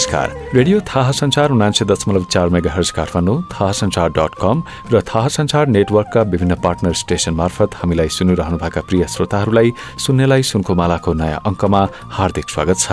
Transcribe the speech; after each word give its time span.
नमस्कार। 0.00 0.30
रेडियो 0.54 0.78
थाहा 0.88 1.10
संचार 1.12 1.50
उनान्से 1.50 1.84
दशमलव 1.84 2.24
चार 2.24 2.48
मेगा 2.48 2.70
हर्ज 2.72 2.90
काठमाडौँ 2.90 3.42
थाहा 3.52 3.72
संचार 3.72 4.08
डट 4.16 4.34
कम 4.40 4.62
र 4.92 5.00
थाहा 5.04 5.28
संचार 5.28 5.66
नेटवर्कका 5.68 6.22
विभिन्न 6.24 6.54
पार्टनर 6.64 6.92
स्टेशन 6.96 7.34
मार्फत 7.36 7.74
हामीलाई 7.76 8.08
सुनिरहनुभएका 8.08 8.80
प्रिय 8.80 9.04
श्रोताहरूलाई 9.06 9.72
सुन्नेलाई 10.00 10.42
सुनको 10.42 10.74
मालाको 10.74 11.12
नयाँ 11.12 11.40
अङ्कमा 11.44 11.82
हार्दिक 12.16 12.48
स्वागत 12.48 12.78
छ। 12.78 12.88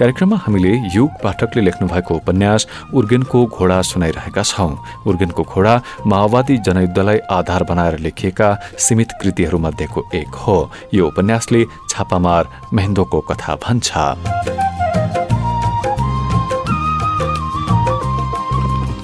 कार्यक्रममा 0.00 0.36
हामीले 0.46 0.72
युग 0.96 1.10
पाठकले 1.22 1.62
लेख्नु 1.62 1.88
भएको 1.88 2.14
उपन्यास 2.14 2.66
उर्गेनको 2.96 3.44
घोडा 3.52 3.80
सुनाइरहेका 3.90 4.42
छौं। 4.42 4.72
उर्गेनको 5.04 5.42
घोडा 5.44 5.74
माओवादी 6.08 6.56
जनयुद्धलाई 6.64 7.18
आधार 7.36 7.62
बनाएर 7.68 7.98
लेखिएका 8.00 8.48
सीमित 8.80 9.12
कृतिहरूमध्येको 9.20 10.08
एक 10.14 10.40
हो। 10.46 10.56
यो 10.94 11.06
उपन्यासले 11.06 11.64
छापामार 11.90 12.48
मेहेन्दोको 12.72 13.20
कथा 13.28 13.54
भन्छ। 13.60 13.92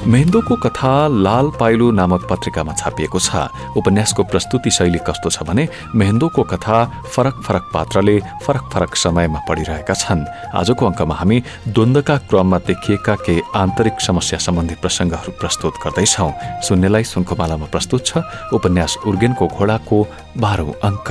मेहेन्दोको 0.03 0.55
कथा 0.59 0.93
लाल 1.23 1.51
पाइलो 1.59 1.91
नामक 1.95 2.27
पत्रिकामा 2.31 2.73
छापिएको 2.75 3.19
छ। 3.19 3.47
उपन्यासको 3.79 4.23
प्रस्तुति 4.27 4.71
शैली 4.71 4.99
कस्तो 5.07 5.31
छ 5.31 5.47
भने 5.47 5.69
मेहेन्दोको 5.95 6.43
कथा 6.43 6.79
फरक 7.07 7.39
फरक 7.47 7.71
पात्रले 7.75 8.19
फरक 8.43 8.65
फरक 8.73 8.97
समयमा 8.99 9.41
पढिरहेका 9.49 9.95
छन्। 9.95 10.27
आजको 10.59 10.87
अङ्कमा 10.87 11.15
हामी 11.15 11.39
द्वन्द्वका 11.69 12.17
क्रममा 12.27 12.59
देखिएका 12.67 13.15
केही 13.23 13.47
आन्तरिक 13.55 14.01
समस्या 14.03 14.39
सम्बन्धी 14.43 14.75
प्रसङ्गहरू 14.83 15.33
प्रस्तुत 15.39 15.75
गर्दैछौ। 15.85 16.31
सुन्नेलाई 16.67 17.05
सुनको 17.07 17.35
मालामा 17.39 17.67
प्रस्तुत 17.71 18.03
छ 18.03 18.11
उपन्यास 18.53 19.07
उर्गेनको 19.07 19.47
घोडाको 19.47 19.99
बाह्रौं 20.43 20.73
अङ्क। 20.83 21.09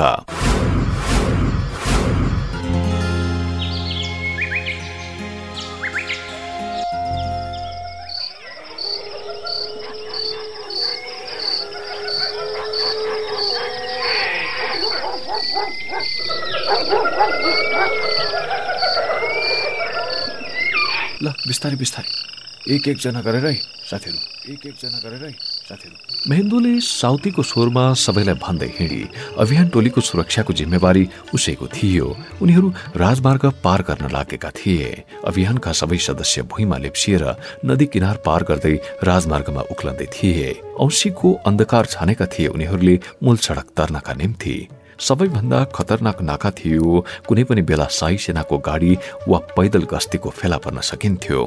ल 21.22 21.30
बिस्तारै 21.46 21.78
बिस्तारै। 21.78 22.10
एक 22.74 22.88
एकजना 22.88 23.22
गरेर 23.22 23.46
है 23.46 23.54
साथीहरू। 23.90 24.20
एक 24.54 24.62
एकजना 24.66 24.98
गरेर 25.06 25.22
है 25.22 25.34
साथीहरू। 25.38 25.96
मेहेन्दुले 26.30 26.74
साउतीको 26.82 27.42
स्वरमा 27.42 27.86
सबैलाई 27.94 28.38
भन्दै 28.42 28.70
हिँडी 28.78 29.02
अभियान 29.38 29.68
टोलीको 29.70 30.02
सुरक्षाको 30.02 30.54
जिम्मेवारी 30.54 31.04
उसैको 31.34 31.66
थियो। 31.68 32.08
उनीहरू 32.42 32.68
राजमार्ग 32.98 33.44
पार 33.62 33.82
गर्न 33.88 34.10
लागेका 34.10 34.50
थिए। 34.50 34.90
अभियानका 35.22 35.72
सबै 35.72 35.98
सदस्य 35.98 36.42
भुइँमा 36.50 36.78
लेप्सिएर 36.82 37.24
नदी 37.66 37.86
किनार 37.94 38.18
पार 38.26 38.42
गर्दै 38.50 38.76
राजमार्गमा 39.06 39.62
उक्लँदै 39.70 40.08
थिए। 40.10 40.50
औँसीको 40.82 41.30
अन्धकार 41.46 41.86
छानेका 41.86 42.26
थिए 42.34 42.48
उनीहरूले 42.50 42.96
मूल 43.22 43.38
सडक 43.38 43.68
तर्नका 43.78 44.14
निम्ति। 44.14 44.58
सबैभन्दा 45.02 45.60
खतरनाक 45.76 46.22
नाका 46.22 46.50
थियो 46.58 47.06
कुनै 47.28 47.44
पनि 47.50 47.62
बेला 47.70 47.86
साई 47.92 48.18
सेनाको 48.24 48.58
गाडी 48.68 48.98
वा 49.28 49.38
पैदल 49.58 49.84
गस्तीको 49.94 50.30
फेला 50.30 50.58
पर्न 50.62 50.82
सकिन्थ्यो। 50.86 51.40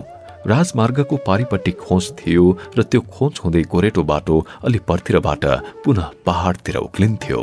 राजमार्गको 0.46 1.16
पारिपट्टि 1.26 1.72
खोज 1.82 2.10
थियो 2.18 2.44
र 2.78 2.82
त्यो 2.90 3.00
खोज 3.14 3.40
हुँदै 3.44 3.62
गोरेटो 3.72 4.02
बाटो 4.10 4.36
अलि 4.66 4.78
पर्तिरबाट 4.88 5.44
पुनः 5.84 6.10
पहाडतिर 6.26 6.76
उक्लिन्थ्यो। 6.78 7.42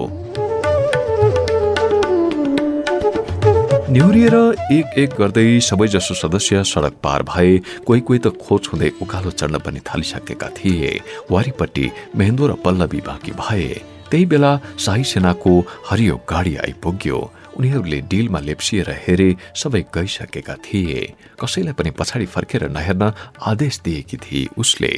निहुरिएर 3.92 4.36
एक 4.72 5.00
एक 5.00 5.16
गर्दै 5.20 5.48
सबैजसो 5.70 6.14
सदस्य 6.16 6.64
सडक 6.64 7.00
पार 7.04 7.24
भए 7.32 7.58
कोही 7.88 8.02
कोही 8.02 8.20
त 8.20 8.36
खोज 8.44 8.70
हुँदै 8.74 8.92
उकालो 9.02 9.32
चढ्न 9.40 9.64
पनि 9.64 9.80
थालिसकेका 9.88 10.50
थिए। 10.60 10.92
वारिपट्टि 11.32 11.86
मेहेन्दो 12.16 12.48
र 12.48 12.60
पल्लवी 12.66 13.02
बाँकी 13.08 13.32
भए। 13.40 13.70
त्यही 14.12 14.26
बेला 14.26 14.52
शाही 14.80 15.04
सेनाको 15.04 15.52
हरियो 15.88 16.16
गाडी 16.30 16.56
आइपुग्यो। 16.68 17.20
उनीहरूले 17.58 18.00
डिलमा 18.12 18.40
लेप्सिएर 18.40 18.90
हेरे 19.08 19.30
सबै 19.56 19.82
गइसकेका 19.96 20.56
थिए। 20.66 21.00
कसैलाई 21.40 21.74
पनि 21.74 21.92
पछाडि 21.96 22.26
फर्केर 22.26 22.70
नहेर्न 22.70 23.04
आदेश 23.40 23.80
दिएकी 23.84 24.18
थिए 24.18 24.48
उसले। 24.58 24.92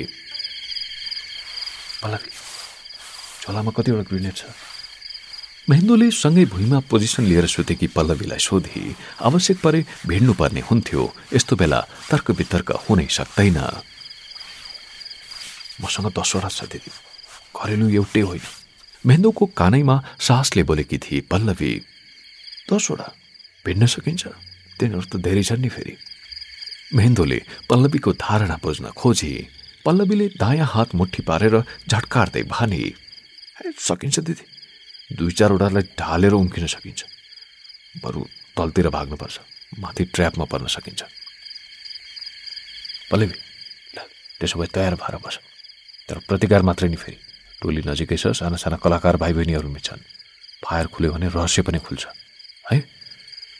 झोलामा 3.43 3.71
कतिवटा 3.75 4.03
ग्रेनेड 4.09 4.35
छ? 4.35 4.43
महेन्दुले 5.69 6.07
सँगै 6.11 6.45
भुइँमा 6.45 6.79
पोजिसन 6.89 7.23
लिएर 7.23 7.45
सुतेकी 7.47 7.87
पल्लवीलाई 7.95 8.39
सोधी। 8.39 8.95
आवश्यक 9.21 9.57
परे 9.63 9.79
भिड्नु 10.07 10.33
पर्ने 10.33 10.61
हुन्थ्यो। 10.69 11.01
यस्तो 11.33 11.55
बेला 11.55 11.79
तर्क 12.09 12.31
वितर्क 12.39 12.69
हुनै 12.89 13.07
सक्दैन। 13.07 13.59
मसँग 15.81 16.07
दसवटा 16.17 16.49
छ 16.49 16.67
दिदी। 16.71 16.91
घरेलु 17.55 17.89
एउटै 17.89 18.21
होइन। 18.21 18.62
मेहेन्दोको 19.05 19.45
कानैमा 19.59 19.95
सासले 20.19 20.63
बोलेकी 20.63 20.97
थिए 20.97 21.21
पल्लवी 21.31 21.71
दसवटा 22.71 23.07
भिड्न 23.65 23.85
सकिन्छ? 23.85 24.23
तिनीहरू 24.79 25.07
त 25.11 25.15
धेरै 25.19 25.43
छन् 25.43 25.59
नि 25.59 25.69
फेरि. 25.69 25.93
मेहेन्दोले 26.95 27.39
पल्लवीको 27.69 28.11
धारणा 28.15 28.57
बुझ्न 28.63 28.85
खोजे। 28.95 29.31
पल्लवीले 29.85 30.27
दायाँ 30.39 30.67
हात 30.73 30.95
मुठी 30.95 31.21
पारेर 31.27 31.55
झट्कार्दै 31.91 32.43
भने 32.47 32.81
सकिन्छ 33.79 34.19
दिदी 34.27 34.45
दुई 35.11 35.31
चारवटालाई 35.35 35.83
ढालेर 35.99 36.33
उम्किन 36.39 36.65
सकिन्छ। 36.67 37.01
बरु 38.03 38.21
तलतिर 38.55 38.87
भाग्नुपर्छ 38.87 39.35
माथि 39.83 40.03
ट्र्यापमा 40.15 40.45
पर्न 40.47 40.67
सकिन्छ। 40.71 41.01
पल्लवी 43.11 43.35
ल 43.95 43.97
त्यसो 44.39 44.55
भए 44.59 44.67
तयार 44.71 44.95
भएर 44.95 45.15
बस। 45.19 45.35
तर 46.07 46.17
प्रतिकार 46.23 46.61
मात्रै 46.63 46.87
नि 46.87 46.95
फेरि। 46.95 47.17
टोली 47.63 47.81
नजिकै 47.87 48.17
छ 48.17 48.35
साना 48.35 48.57
साना 48.59 48.77
कलाकार 48.83 49.15
भाइ 49.17 49.33
बहिनीहरू 49.33 49.69
छन्। 49.79 50.03
फायर 50.63 50.87
खुल्यो 50.91 51.11
भने 51.13 51.27
रहस्य 51.31 51.61
पनि 51.63 51.79
खुल्छ 51.79 52.03
है? 52.71 52.77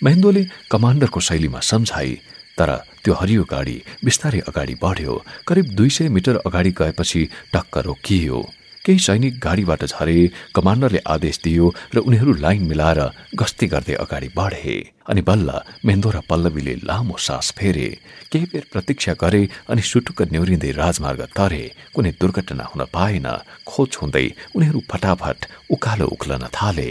महेन्दोले 0.02 0.44
कमान्डरको 0.72 1.20
शैलीमा 1.20 1.60
सम्झाए 1.64 2.14
तर 2.58 2.70
त्यो 3.04 3.14
हरियो 3.14 3.44
गाडी 3.44 3.78
बिस्तारै 4.06 4.40
अगाडि 4.50 4.76
बढ्यो। 4.84 5.14
करिब 5.48 5.66
दुई 5.76 5.90
सय 5.90 6.10
मिटर 6.16 6.36
अगाडि 6.46 6.72
गएपछि 6.80 7.22
टक्क 7.54 7.78
रोकियो। 7.88 8.40
केही 8.86 9.00
सैनिक 9.00 9.34
गाडीबाट 9.44 9.84
झरे 9.86 10.16
कमान्डरले 10.56 11.00
आदेश 11.08 11.38
दियो 11.44 11.68
र 11.96 11.98
उनीहरू 12.04 12.34
लाइन 12.44 12.64
मिलाएर 12.68 13.00
गस्ती 13.40 13.68
गर्दै 13.72 13.96
अगाडि 14.04 14.30
बढे 14.36 14.76
अनि 15.08 15.22
बल्ल 15.24 15.50
मेन्दो 15.88 16.10
र 16.12 16.20
पल्लवीले 16.28 16.76
लामो 16.84 17.16
सास 17.16 17.54
फेरे। 17.58 17.88
केही 18.32 18.46
बेर 18.52 18.66
प्रतीक्षा 18.74 19.14
गरे 19.24 19.42
अनि 19.72 19.82
सुटुक्क 19.88 20.22
न्यौरिँदै 20.34 20.72
राजमार्ग 20.76 21.22
तरे। 21.32 21.64
कुनै 21.96 22.12
दुर्घटना 22.20 22.64
हुन 22.72 22.82
पाएन। 22.92 23.28
खोज 23.64 23.92
हुँदै 24.02 24.28
उनीहरू 24.52 24.80
फटाफट 24.92 25.40
उकालो 25.72 26.06
उक्लन 26.16 26.44
थाले। 26.52 26.90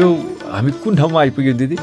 यो 0.00 0.08
हामी 0.52 0.70
कुन 0.80 0.96
ठाउँमा 0.96 1.20
आइपुग्यौँ 1.20 1.58
दिदी? 1.60 1.76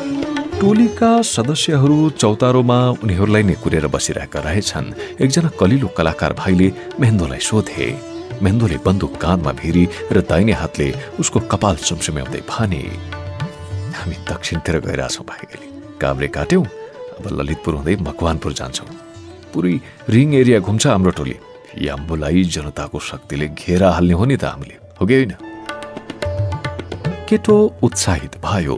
टोलीका 0.59 1.09
सदस्यहरू 1.23 1.97
चौतारोमा 2.19 2.77
उनीहरूलाई 2.99 3.43
नै 3.47 3.55
कुरेर 3.63 3.85
बसिरहेका 3.87 4.39
रहेछन्। 4.43 4.87
एकजना 5.23 5.49
कलिलो 5.55 5.87
कलाकार 5.95 6.33
भाइले 6.35 6.67
मेहेन्दोलाई 6.99 7.39
सोधे। 7.39 7.87
मेहेन्दोले 8.43 8.77
बन्दुक 8.83 9.13
काँधमा 9.23 9.51
भिरी 9.55 9.83
र 10.11 10.17
दाहिने 10.27 10.53
हातले 10.59 10.87
उसको 11.15 11.39
कपाल 11.47 11.75
सुमसुम्याउँदै 11.87 12.41
भने 12.51 12.81
हामी 13.99 14.15
दक्षिणतिर 14.27 14.75
गइरहेछौँ 14.83 15.25
भाइले। 15.31 15.67
काभ्रे 15.95 16.27
काट्यौँ 16.27 16.65
अब 16.65 17.25
ललितपुर 17.39 17.73
हुँदै 17.79 17.95
मकवानपुर 18.03 18.51
जान्छौँ। 18.59 18.91
पुरै 19.55 19.75
रिङ 20.11 20.27
एरिया 20.43 20.59
घुम्छ 20.59 20.83
हाम्रो 20.87 21.11
टोली। 21.15 21.37
याम्बुलाई 21.87 22.43
जनताको 22.43 22.99
शक्तिले 22.99 23.47
घेरा 23.55 23.95
हाल्ने 23.95 24.15
हो 24.19 24.25
नि 24.27 24.35
त 24.35 24.43
हामीले। 24.51 24.75
हो 24.99 25.03
कि 25.07 25.15
होइन? 25.15 25.33
केटो 27.31 27.55
उत्साहित 27.79 28.43
भयो। 28.43 28.77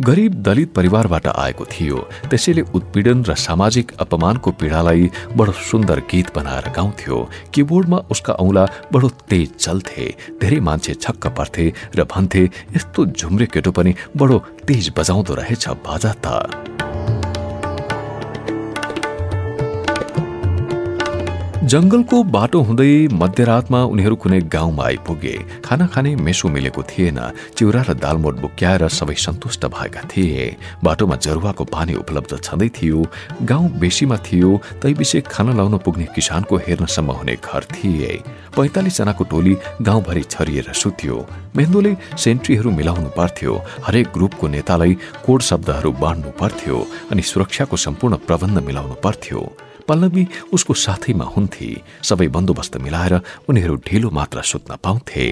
गरिब 0.00 0.34
दलित 0.42 0.72
परिवारबाट 0.74 1.26
आएको 1.26 1.64
थियो। 1.64 1.98
त्यसैले 2.30 2.62
उत्पीडन 2.74 3.22
र 3.24 3.34
सामाजिक 3.36 3.92
अपमानको 4.00 4.50
पीडालाई 4.52 5.10
बडो 5.36 5.52
सुन्दर 5.52 6.00
गीत 6.10 6.34
बनाएर 6.36 6.68
गाउँथ्यो। 6.76 7.16
किबोर्डमा 7.54 7.98
उसका 8.10 8.32
औँला 8.34 8.64
बडो 8.92 9.08
तेज 9.28 9.48
चल्थे 9.56 10.04
धेरै 10.40 10.60
मान्छे 10.60 10.94
छक्क 10.94 11.26
पर्थे 11.36 11.66
र 11.96 12.04
भन्थे 12.04 12.42
यस्तो 12.76 13.06
झुम्रे 13.06 13.46
केटो 13.46 13.70
पनि 13.72 13.94
बडो 14.16 14.38
तेज 14.66 14.92
बजाउँदो 14.96 15.34
रहेछ 15.34 15.68
बाजा 15.84 16.12
त। 16.24 16.91
जंगलको 21.62 22.22
बाटो 22.26 22.60
हुँदै 22.66 23.14
मध्यरातमा 23.14 23.80
उनीहरू 23.94 24.16
कुनै 24.18 24.40
गाउँमा 24.50 24.84
आइपुगे। 24.84 25.62
खाना 25.62 25.86
खाने 25.86 26.14
मेसो 26.18 26.48
मिलेको 26.50 26.82
थिएन। 26.82 27.18
चिउरा 27.54 27.82
र 27.86 27.94
दालमोट 27.94 28.34
बुक्याएर 28.42 28.88
सबै 28.90 29.14
सन्तुष्ट 29.14 29.66
भएका 29.70 30.02
थिए। 30.10 30.58
बाटोमा 30.82 31.16
जरुवाको 31.22 31.64
पानी 31.70 31.94
उपलब्ध 32.02 32.32
छँदै 32.42 32.68
थियो। 32.68 33.06
गाउँ 33.46 33.78
बेसीमा 33.78 34.16
थियो। 34.26 34.50
तैबिसे 34.82 35.20
खाना 35.22 35.52
लाउन 35.54 35.78
पुग्ने 35.86 36.06
किसानको 36.10 36.56
हेर्नसम्म 36.66 37.10
हुने 37.14 37.34
घर 37.38 37.62
थिए। 37.70 38.10
पैँतालिस 38.58 38.98
जनाको 38.98 39.24
टोली 39.30 39.54
गाउँभरि 39.86 40.22
छरिएर 40.34 40.74
सुत्यो। 40.74 41.16
मेहन्दोले 41.56 41.96
सेन्ट्रीहरू 42.18 42.70
मिलाउनु 42.74 43.10
पर्थ्यो। 43.14 43.52
हरेक 43.86 44.06
ग्रुपको 44.10 44.48
नेतालाई 44.50 44.92
कोड 45.24 45.40
शब्दहरू 45.40 45.90
बाँड्नु 45.94 46.30
पर्थ्यो 46.40 46.86
अनि 47.10 47.22
सुरक्षाको 47.22 47.76
सम्पूर्ण 47.76 48.14
प्रबन्ध 48.26 48.58
मिलाउनु 48.58 48.94
पर्थ्यो। 48.98 49.40
पल्लवी 49.88 50.26
उसको 50.52 50.74
साथैमा 50.74 51.24
हुन्थे। 51.24 51.68
सबै 52.02 52.28
बन्दोबस्त 52.28 52.76
मिलाएर 52.76 53.14
उनीहरू 53.48 53.76
ढिलो 53.86 54.10
मात्र 54.10 54.42
सुत्न 54.42 54.76
पाउँथे। 54.82 55.26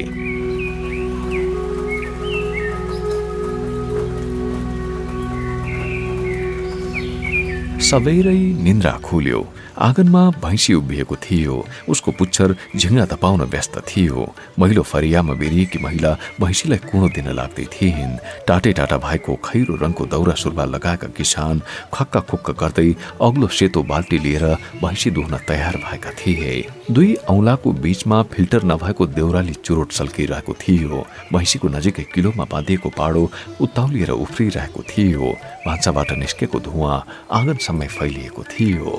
सबैरै 7.80 8.40
निन्द्रा 8.62 8.92
खुल्यो। 9.04 9.40
आँगनमा 9.80 10.22
भैँसी 10.44 10.74
उभिएको 10.74 11.16
थियो। 11.16 11.64
उसको 11.88 12.10
पुच्छर 12.12 12.54
झिङ्गा 12.76 13.04
तपाउन 13.06 13.42
व्यस्त 13.48 13.78
थियो। 13.88 14.26
महिलो 14.58 14.82
फरियामा 14.82 15.34
बेरिएकी 15.34 15.78
महिला 15.80 16.10
भैँसीलाई 16.40 16.78
कुँडो 16.84 17.08
दिन 17.08 17.28
लाग्दै 17.32 17.64
थिइन्। 17.64 18.18
टाटे 18.44 18.72
टाटा 18.76 18.96
भएको 19.00 19.34
खैरो 19.40 19.76
रङको 19.80 20.06
दौरा 20.06 20.34
सुरुवाल 20.36 20.68
लगाएका 20.74 21.08
किसान 21.16 21.62
खक्का 21.94 22.20
खुक्क 22.28 22.50
गर्दै 22.60 22.94
अग्लो 23.24 23.48
सेतो 23.48 23.82
बाल्टी 23.82 24.18
लिएर 24.18 24.44
भैँसी 24.84 25.10
दुहन 25.16 25.36
तयार 25.48 25.76
भएका 25.80 26.10
थिए। 26.20 26.52
दुई 26.92 27.14
औलाको 27.32 27.72
बीचमा 27.72 28.22
फिल्टर 28.36 28.64
नभएको 28.64 29.06
देउराली 29.16 29.54
चुरोट 29.64 29.92
सल्किरहेको 29.92 30.52
थियो। 30.60 31.06
भैँसीको 31.32 31.68
नजिकै 31.68 32.04
किलोमा 32.12 32.44
बाँधिएको 32.52 32.88
पाडो 32.92 33.30
उत्ताउलिएर 33.60 34.10
उफ्रिरहेको 34.12 34.82
थियो। 34.92 35.32
भान्साबाट 35.66 36.12
निस्केको 36.20 36.60
धुवा 36.60 36.92
आँगनसम्मै 37.32 37.86
फैलिएको 37.88 38.42
थियो। 38.44 38.92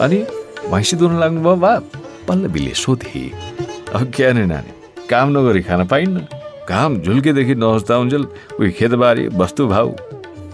अनि 0.00 0.18
भैँसी 0.70 0.96
दुन 0.96 1.18
लाग्नुभयो 1.20 1.56
बा 1.56 1.72
पल्लवीले 2.28 2.74
सोधे। 2.74 3.24
क्या 4.16 4.32
नानी 4.32 4.72
काम 5.08 5.26
नगरी 5.36 5.62
खान 5.62 5.86
पाइन्न। 5.86 6.26
घाम 6.68 6.96
झुल्केदेखि 7.02 7.54
नहोस् 7.54 7.90
उन्जेल 7.90 8.24
उयो 8.60 8.70
खेतबारी 8.78 9.26
वस्तु 9.34 9.66
भाउ। 9.68 9.88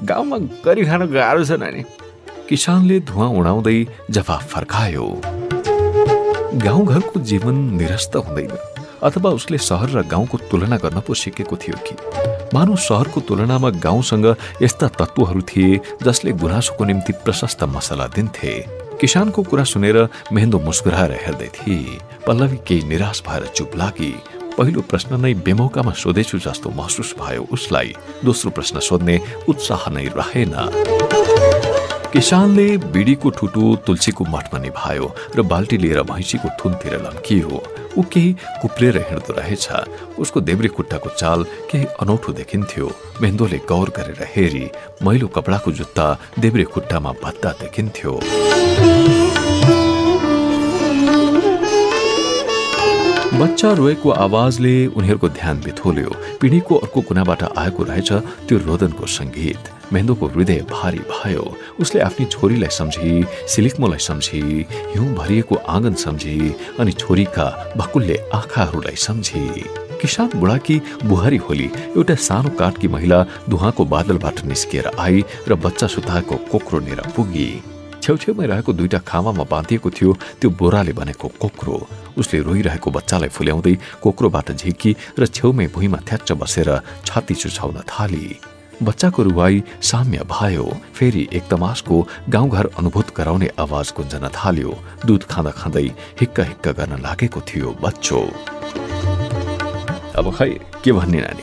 गाउँमा 0.02 0.37
गरी 0.64 0.84
खान 0.84 1.06
गाह्रो 1.12 1.44
छ 1.44 1.60
नानी। 1.60 1.82
किसानले 2.48 3.00
धुवा 3.00 3.26
उडाउँदै 3.38 3.78
जवाफ 4.10 4.43
फर्कायो। 4.52 5.06
गाउँघरको 6.64 7.20
जीवन 7.20 7.56
निरस्त 7.76 8.16
हुँदैन 8.16 8.52
अथवा 9.02 9.31
उसले 9.31 9.58
सहर 9.58 9.90
र 9.90 10.02
गाउँको 10.08 10.37
तुलना 10.50 10.76
गर्न 10.81 11.00
पो 11.06 11.14
सिकेको 11.14 11.56
थियो 11.56 11.76
कि। 11.87 11.94
मानव 12.54 12.76
सहरको 12.81 13.20
तुलनामा 13.20 13.70
गाउँसँग 13.84 14.26
यस्ता 14.62 14.88
तत्त्वहरू 14.99 15.40
थिए 15.42 15.81
जसले 16.02 16.32
गुनासोको 16.32 16.84
निम्ति 16.84 17.12
प्रशस्त 17.25 17.64
मसला 17.76 18.06
दिन्थे। 18.16 18.86
किसानको 19.00 19.43
कुरा 19.43 19.64
सुनेर 19.64 19.96
मेहेन्दो 20.32 20.58
मुस्कुराएर 20.58 21.12
हेर्दै 21.25 21.48
थिए। 21.56 21.98
पल्लवी 22.26 22.58
केही 22.66 22.82
निराश 22.88 23.22
भएर 23.28 23.46
चुप 23.46 23.76
लागि। 23.76 24.12
पहिलो 24.58 24.81
प्रश्न 24.81 25.20
नै 25.20 25.32
बेमौकामा 25.46 25.93
सोधेछु 25.93 26.38
जस्तो 26.38 26.70
महसुस 26.70 27.14
भयो 27.20 27.46
उसलाई। 27.52 27.93
दोस्रो 28.25 28.50
प्रश्न 28.50 28.81
सोध्ने 28.81 29.20
उत्साह 29.48 29.82
नै 29.90 30.06
रहेन। 30.16 30.54
किसानले 32.12 32.67
बिडीको 32.94 33.31
ठुटो 33.31 33.64
तुलसीको 33.87 34.25
मठमा 34.25 34.58
निभायो 34.58 35.06
र 35.37 35.43
बाल्टी 35.43 35.76
लिएर 35.79 36.00
भैँसीको 36.03 36.49
थुनतिर 36.58 36.94
लम्कियो। 37.05 37.62
ऊ 37.99 38.03
केही 38.12 38.32
कुप्रेर 38.62 38.97
हिँड्दो 39.11 39.32
रहेछ। 39.35 39.69
उसको 40.19 40.41
देब्रे 40.41 40.69
खुट्टाको 40.69 41.11
चाल 41.11 41.44
केही 41.70 41.85
अनौठो 42.00 42.32
देखिन्थ्यो। 42.32 42.87
मेहन्दोले 43.23 43.58
गौर 43.69 43.88
गरेर 43.97 44.23
हेरी 44.35 44.64
मैलो 45.03 45.29
कपडाको 45.29 45.73
जुत्ता 45.73 46.06
देब्रे 46.38 46.64
खुट्टामा 46.73 47.12
भत्ता 47.23 47.50
देखिन्थ्यो। 47.61 48.12
बच्चा 53.37 53.73
रोएको 53.73 54.11
आवाजले 54.25 54.75
उनीहरूको 54.97 55.29
ध्यान 55.29 55.56
बिथोल्यो। 55.61 56.11
पिँढीको 56.41 56.75
अर्को 56.76 57.00
कुनाबाट 57.09 57.43
आएको 57.43 57.82
रहेछ 57.82 58.12
त्यो 58.49 58.59
रोदनको 58.59 59.06
सङ्गीत। 59.06 59.75
मेहन्दोको 59.93 60.27
हृदय 60.27 60.61
भारी 60.71 60.99
भयो। 61.11 61.44
उसले 61.81 62.00
आफ्नी 62.00 62.27
छोरीलाई 62.27 62.71
सम्झी 62.71 63.25
सिलिक्मोलाई 63.49 63.99
सम्झी 64.00 64.41
हिउँ 64.94 65.15
भरिएको 65.15 65.55
आँगन 65.69 65.94
सम्झी 65.94 66.55
अनि 66.81 66.93
छोरीका 66.93 67.47
भकुल्ले 67.77 68.17
आँखाहरूलाई 68.35 68.97
सम्झी। 68.99 69.44
किसान 70.00 70.31
बुढाकी 70.37 70.81
बुहारी 71.05 71.37
होली 71.37 71.71
एउटा 71.97 72.15
सानो 72.21 72.50
काठकी 72.59 72.88
महिला 72.88 73.23
दुहाको 73.49 73.85
बादलबाट 73.85 74.44
निस्किएर 74.44 74.91
आई 74.99 75.25
र 75.49 75.55
बच्चा 75.56 75.87
सुताएको 75.87 76.37
कोक्रो 76.53 76.79
लिएर 76.79 77.00
पुगी। 77.17 77.49
छेउछेउमै 78.03 78.47
रहेको 78.47 78.73
दुईटा 78.73 78.99
खामामा 79.09 79.44
बाँधिएको 79.50 79.91
थियो 79.91 80.12
त्यो 80.41 80.50
बोराले 80.50 80.93
बनेको 80.93 81.29
कोक्रो। 81.41 81.77
उसले 82.19 82.41
रोइरहेको 82.41 82.91
बच्चालाई 82.91 83.29
फुल्याउँदै 83.29 83.75
कोक्रोबाट 84.03 84.53
झिकी 84.53 84.97
र 85.19 85.27
छेउमै 85.27 85.67
भुइँमा 85.75 85.99
थ्याच्च 86.06 86.33
बसेर 86.33 86.71
छाती 87.06 87.35
चुछाउन 87.35 87.81
थाली। 87.88 88.56
बच्चाको 88.82 89.23
रुवाई 89.23 89.62
साम्य 89.82 90.23
भयो। 90.31 90.64
फेरि 90.94 91.28
एक 91.32 91.49
तमासको 91.50 91.96
गाउँघर 92.28 92.67
अनुभूत 92.78 93.14
गराउने 93.17 93.49
आवाज 93.58 93.93
गुन्जन 93.96 94.28
थाल्यो। 94.28 94.75
दुध 95.06 95.23
खाँदा 95.31 95.50
खाँदै 95.50 95.87
हिक्क 96.20 96.40
हिक्क 96.40 96.69
गर्न 96.78 97.00
लागेको 97.00 97.40
थियो 97.40 97.76
बच्चो। 97.82 98.20
अब 100.17 100.26
खै 100.37 100.50
के 100.84 100.93
भन्ने 100.93 101.20
नानी? 101.20 101.43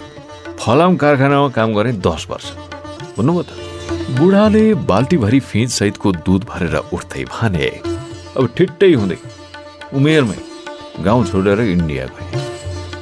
फलाम 0.59 0.95
कारखानामा 0.97 1.50
काम 1.57 1.74
गरे 1.74 1.91
दस 2.06 2.27
वर्ष। 2.30 2.51
भन्नुभयो 3.18 3.44
त? 3.44 3.51
बुढाले 4.18 4.74
बाल्टीभरि 4.85 5.39
फिज 5.39 5.69
सहितको 5.71 6.12
दुध 6.25 6.44
भरेर 6.45 6.75
उठ्दै 6.94 7.24
भने। 7.25 7.68
अब 8.38 8.50
ठिट्टै 8.57 8.94
हुँदै। 8.94 9.18
उमेरमै 9.94 10.38
गाउँ 11.03 11.25
छोडेर 11.25 11.59
इन्डिया 11.59 12.06
गए। 12.06 12.25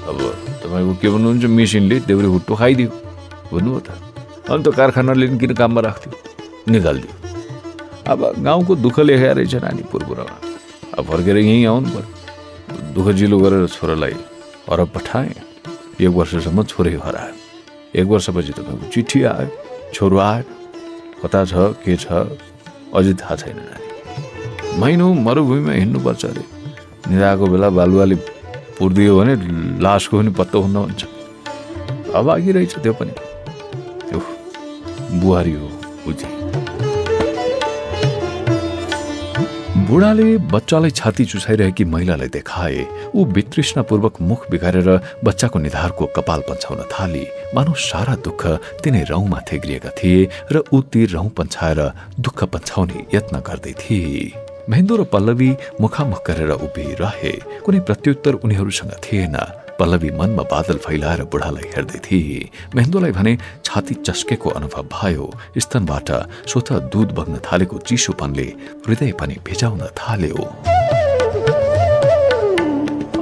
अब 0.07 0.17
तपाईँको 0.63 0.93
के 1.01 1.09
भन्नुहुन्छ? 1.09 1.45
मेसिनले 1.45 1.99
देउरे 2.07 2.27
हुट्टो 2.27 2.55
खाइदियो। 2.55 2.89
भन्नुभयो 3.51 3.79
त? 3.79 4.10
अन्त 4.51 4.67
कारखानाले 4.75 5.27
किन 5.39 5.53
काममा 5.55 5.81
राख्थ्यो। 5.81 6.11
निकालिदियो 6.67 7.13
अब 8.11 8.19
गाउँको 8.43 8.75
दुःख 8.83 8.97
लेखाएर 8.99 9.35
रहेछ 9.37 9.55
नानी 9.63 9.83
पुरपुरामा 9.91 10.35
अब 10.97 11.03
फर्केर 11.07 11.37
यहीँ 11.37 11.65
आउनु 11.65 11.89
पर्यो। 11.95 12.93
दुःख 12.95 13.07
जिलो 13.15 13.37
गरेर 13.39 13.67
छोरालाई 13.67 14.15
हरब 14.69 14.89
पठाएँ। 14.95 15.33
एक 16.01 16.11
वर्षसम्म 16.17 16.63
छोरै 16.67 16.93
हरायो। 17.05 17.35
एक 17.95 18.07
वर्षपछि 18.11 18.51
तपाईँको 18.57 18.85
चिठी 18.91 19.19
आयो 19.23 19.47
छोरो 19.95 20.17
आयो। 20.19 20.43
कता 21.23 21.39
छ 21.45 21.53
के 21.79 21.95
छ 21.95 22.05
अझै 22.91 23.13
थाहा 23.21 23.35
छैन 23.39 23.57
नानी। 23.57 23.87
महिनो 24.79 25.07
मरुभूमिमा 25.25 25.73
हिँड्नुपर्छ 25.79 26.25
अरे। 26.25 26.43
निदाएको 27.07 27.45
बेला 27.47 27.69
बालुवाले 27.71 28.15
पुरिदियो 28.75 29.11
भने 29.19 29.33
लासको 29.79 30.17
पनि 30.17 30.31
पत्तो 30.35 30.57
हुन्न 30.61 30.77
भन्छ 30.85 31.01
अब 32.15 32.29
आगिरहेछ 32.29 32.73
त्यो 32.83 32.93
पनि। 32.99 33.13
बुहारी 35.13 35.53
हो 35.53 35.69
बुढाले 39.87 40.37
बच्चालाई 40.47 40.91
छाती 40.91 41.23
चुसाइरहेकी 41.25 41.83
महिलालाई 41.85 42.27
देखाए 42.27 42.85
ऊ 43.15 43.25
वितृष्णपूर्वक 43.35 44.21
मुख 44.21 44.49
बिगारेर 44.51 44.89
बच्चाको 45.23 45.59
निधारको 45.59 46.05
कपाल 46.15 46.41
पन्छाउन 46.49 46.81
थाली। 46.91 47.25
मानव 47.55 47.73
सारा 47.85 48.15
दुःख 48.23 48.41
तिनै 48.83 49.03
रौमा 49.11 49.39
थेग्रिएका 49.51 49.89
थिए 49.99 50.29
र 50.51 50.63
ऊ 50.73 50.81
ती 50.91 51.05
रौँ 51.11 51.29
पन्छाएर 51.37 51.81
दुःख 52.19 52.43
पन्छाउने 52.53 53.05
यत्न 53.15 53.39
गर्दै 53.47 53.73
थिए। 53.81 54.31
महेन्द्र 54.69 54.95
र 54.95 55.03
पल्लवी 55.11 55.51
मुखामुख 55.81 56.21
गरेर 56.27 56.51
उभिरहे। 56.61 57.33
कुनै 57.65 57.79
प्रत्युत्तर 57.87 58.33
उनीहरूसँग 58.45 58.93
थिएन। 59.03 59.35
पल्लवी 59.81 60.09
मनमा 60.13 60.43
बादल 60.45 60.77
फैलाएर 60.85 61.21
बुढालाई 61.25 61.69
हेर्दै 61.75 61.99
थिए। 62.05 62.49
मेहेन्दोलाई 62.75 63.11
भने 63.11 63.37
छाती 63.65 63.93
चस्केको 64.05 64.49
अनुभव 64.49 64.83
भयो। 64.93 65.25
स्तनबाट 65.57 66.09
स्वत 66.49 66.71
दुध 66.93 67.09
बग्न 67.17 67.41
थालेको 67.41 67.77
चिसोपनले 67.89 68.47
हृदय 68.85 69.11
पनि 69.19 69.35
भिजाउन 69.47 69.81
थाल्यो। 69.97 70.45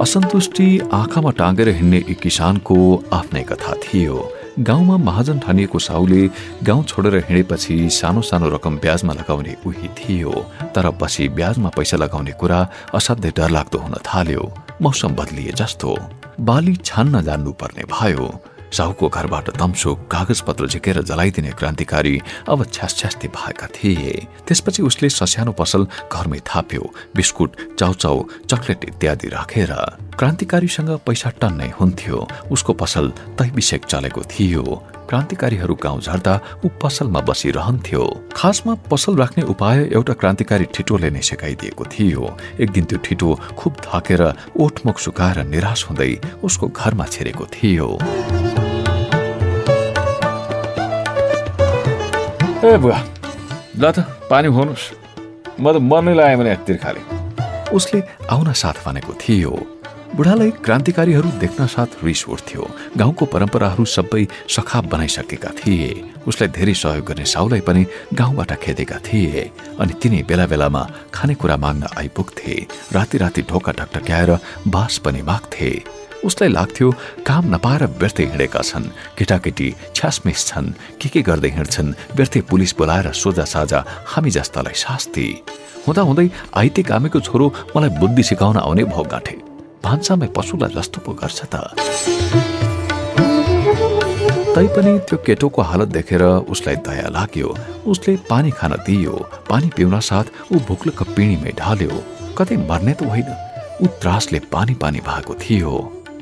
असन्तुष्टि 0.00 0.68
आँखामा 0.92 1.30
टाँगेर 1.40 1.68
हिँड्ने 1.68 1.98
एक 2.10 2.20
किसानको 2.20 2.76
आफ्नै 3.12 3.42
कथा 3.42 3.74
थियो। 3.84 4.16
गाउँमा 4.60 4.96
महाजन 4.96 5.38
ठानिएको 5.38 5.78
साहुले 5.78 6.22
गाउँ 6.64 6.84
छोडेर 6.84 7.16
हिँडेपछि 7.28 7.76
सानो 7.88 8.20
सानो 8.20 8.48
रकम 8.50 8.76
ब्याजमा 8.76 9.12
लगाउने 9.12 9.56
उही 9.66 9.88
थियो। 9.98 10.32
तर 10.74 10.90
पछि 11.00 11.28
ब्याजमा 11.36 11.68
पैसा 11.76 11.96
लगाउने 11.96 12.32
कुरा 12.40 12.60
असाध्यै 12.94 13.32
डरलाग्दो 13.36 13.78
हुन 13.78 13.94
थाल्यो। 14.04 14.42
मौसम 14.82 15.14
बदलिए 15.14 15.52
जस्तो। 15.52 15.96
बाली 16.40 16.74
छान्न 16.76 17.22
जान्नुपर्ने 17.22 17.84
भयो। 17.90 18.30
साहुको 18.72 19.08
घरबाट 19.08 19.50
तम्सो 19.58 19.94
कागज 20.10 20.40
पत्र 20.46 20.66
झिकेर 20.66 21.02
जलाइदिने 21.02 21.50
क्रान्तिकारी 21.58 22.20
अब 22.48 22.64
छ्यासछ्यास्ती 22.64 23.28
भएका 23.28 23.66
थिए। 23.66 24.12
त्यसपछि 24.46 24.82
उसले 24.82 25.08
ससानो 25.10 25.52
पसल 25.52 25.86
घरमै 26.12 26.38
थाप्यो 26.46 26.92
बिस्कुट 27.16 27.56
चाउचाउ 27.78 28.22
चकलेट 28.50 28.84
इत्यादि 28.84 29.28
राखेर। 29.28 29.72
क्रान्तिकारीसँग 30.20 30.90
पैसा 31.00 31.30
टन्नै 31.40 31.68
हुन्थ्यो। 31.80 32.16
उसको 32.52 32.72
पसल 32.76 33.08
तैबिसेक 33.40 33.84
चलेको 33.88 34.20
थियो। 34.28 34.62
क्रान्तिकारीहरू 35.08 35.74
गाउँ 35.80 36.00
झर्दा 36.00 36.34
ऊ 36.60 36.68
पसलमा 36.76 37.20
बसिरहन्थ्यो। 37.24 38.04
खासमा 38.36 38.74
पसल 38.90 39.16
राख्ने 39.16 39.42
उपाय 39.48 39.78
एउटा 39.96 40.12
क्रान्तिकारी 40.20 40.64
ठिटोले 40.76 41.10
नै 41.10 41.24
सिकाइदिएको 41.24 41.84
थियो। 41.88 42.36
एक 42.60 42.68
दिन 42.68 42.84
त्यो 42.84 42.98
ठिटो 43.00 43.28
खुब 43.56 43.72
थकेर 43.80 44.22
ओठमुख 44.60 44.98
सुकाएर 45.00 45.38
निराश 45.48 45.88
हुँदै 45.88 46.12
उसको 46.44 46.68
घरमा 46.68 47.06
छिरेको 47.08 47.44
थियो। 47.56 47.88
ए 52.60 52.76
बुवा। 52.76 53.00
ल 53.72 53.84
त 53.88 54.04
पानी 54.28 54.48
खुवाउनुहोस् 54.52 54.86
म 55.56 55.66
त 55.72 55.76
मर्नै 55.80 56.12
लाग्यो 56.12 56.38
भने 56.44 56.50
यतिर 56.52 56.76
खाले 56.76 57.00
उसले 57.72 57.98
आउन 58.28 58.52
साथ 58.52 58.84
भनेको 58.84 59.12
थियो। 59.16 59.79
बुढालाई 60.16 60.50
क्रान्तिकारीहरू 60.64 61.28
देख्न 61.40 61.66
साथ 61.66 62.02
रिस 62.04 62.24
उठ्थ्यो 62.28 62.66
गाउँको 62.98 63.24
परम्पराहरू 63.32 63.84
सबै 63.86 64.26
सखाप 64.48 64.84
बनाइसकेका 64.92 65.50
थिए। 65.58 65.90
उसलाई 66.26 66.48
धेरै 66.50 66.74
सहयोग 66.74 67.04
गर्ने 67.06 67.24
साउलाई 67.24 67.60
पनि 67.62 67.86
गाउँबाट 68.14 68.52
खेदेका 68.58 68.98
थिए। 69.06 69.42
अनि 69.78 69.92
तिनी 70.02 70.22
बेला 70.26 70.46
बेलामा 70.46 70.82
खानेकुरा 71.14 71.56
माग्न 71.56 71.88
आइपुग्थे। 71.98 72.54
राति 72.92 73.18
राति 73.18 73.42
ढोका 73.50 73.72
ढकढक्याएर 73.72 74.30
बास 74.66 74.98
पनि 75.04 75.22
माग्थे। 75.22 75.70
उसलाई 76.24 76.48
लाग्थ्यो 76.48 76.90
काम 77.26 77.54
नपाएर 77.54 77.84
व्यर्थै 78.00 78.24
हिँडेका 78.26 78.60
छन्। 78.60 78.90
केटाकेटी 79.18 79.68
छ्यासमिस 79.94 80.46
छन्। 80.46 80.74
के 81.00 81.08
के 81.08 81.22
गर्दै 81.22 81.50
हिँड्छन्? 81.50 81.94
व्यर्थै 82.16 82.40
पुलिस 82.50 82.74
बोलाएर 82.78 83.12
सोझा 83.14 83.44
साझा 83.46 83.84
हामी 84.10 84.30
जस्तालाई 84.30 84.74
शास्ति 84.74 85.26
हुँदा 85.86 86.02
हुँदै 86.02 86.28
आइते 86.54 86.82
कामेको 86.82 87.20
छोरो 87.20 87.46
मलाई 87.76 87.90
बुद्धि 88.00 88.22
सिकाउन 88.22 88.56
आउने 88.58 88.84
भाउ 88.84 89.04
गाँठे। 89.06 89.49
भान्सामै 89.84 90.28
पशुलाई 90.36 90.70
जस्तो 90.76 90.98
पो 91.04 91.12
गर्छ 91.20 91.40
त। 91.52 91.54
तैपनि 94.54 94.92
त्यो 95.08 95.16
केटोको 95.26 95.62
हालत 95.62 95.88
देखेर 95.96 96.22
उसलाई 96.52 96.76
दया 96.86 97.08
लाग्यो। 97.16 97.48
उसले 97.86 98.16
पानी 98.30 98.50
खान 98.58 98.72
दियो। 98.86 99.14
पानी 99.50 99.68
पिउन 99.76 99.94
साथ 100.00 100.26
ऊ 100.52 100.58
भुक्लुक 100.68 101.00
पिँढीमै 101.16 101.52
ढाल्यो। 101.60 101.94
कतै 102.38 102.56
मर्ने 102.68 102.92
त 102.94 103.02
होइन। 103.10 103.30
ऊ 103.82 103.86
त्रासले 104.00 104.38
पानी 104.52 104.74
पानी 104.82 105.00
भएको 105.08 105.34
थियो। 105.42 105.72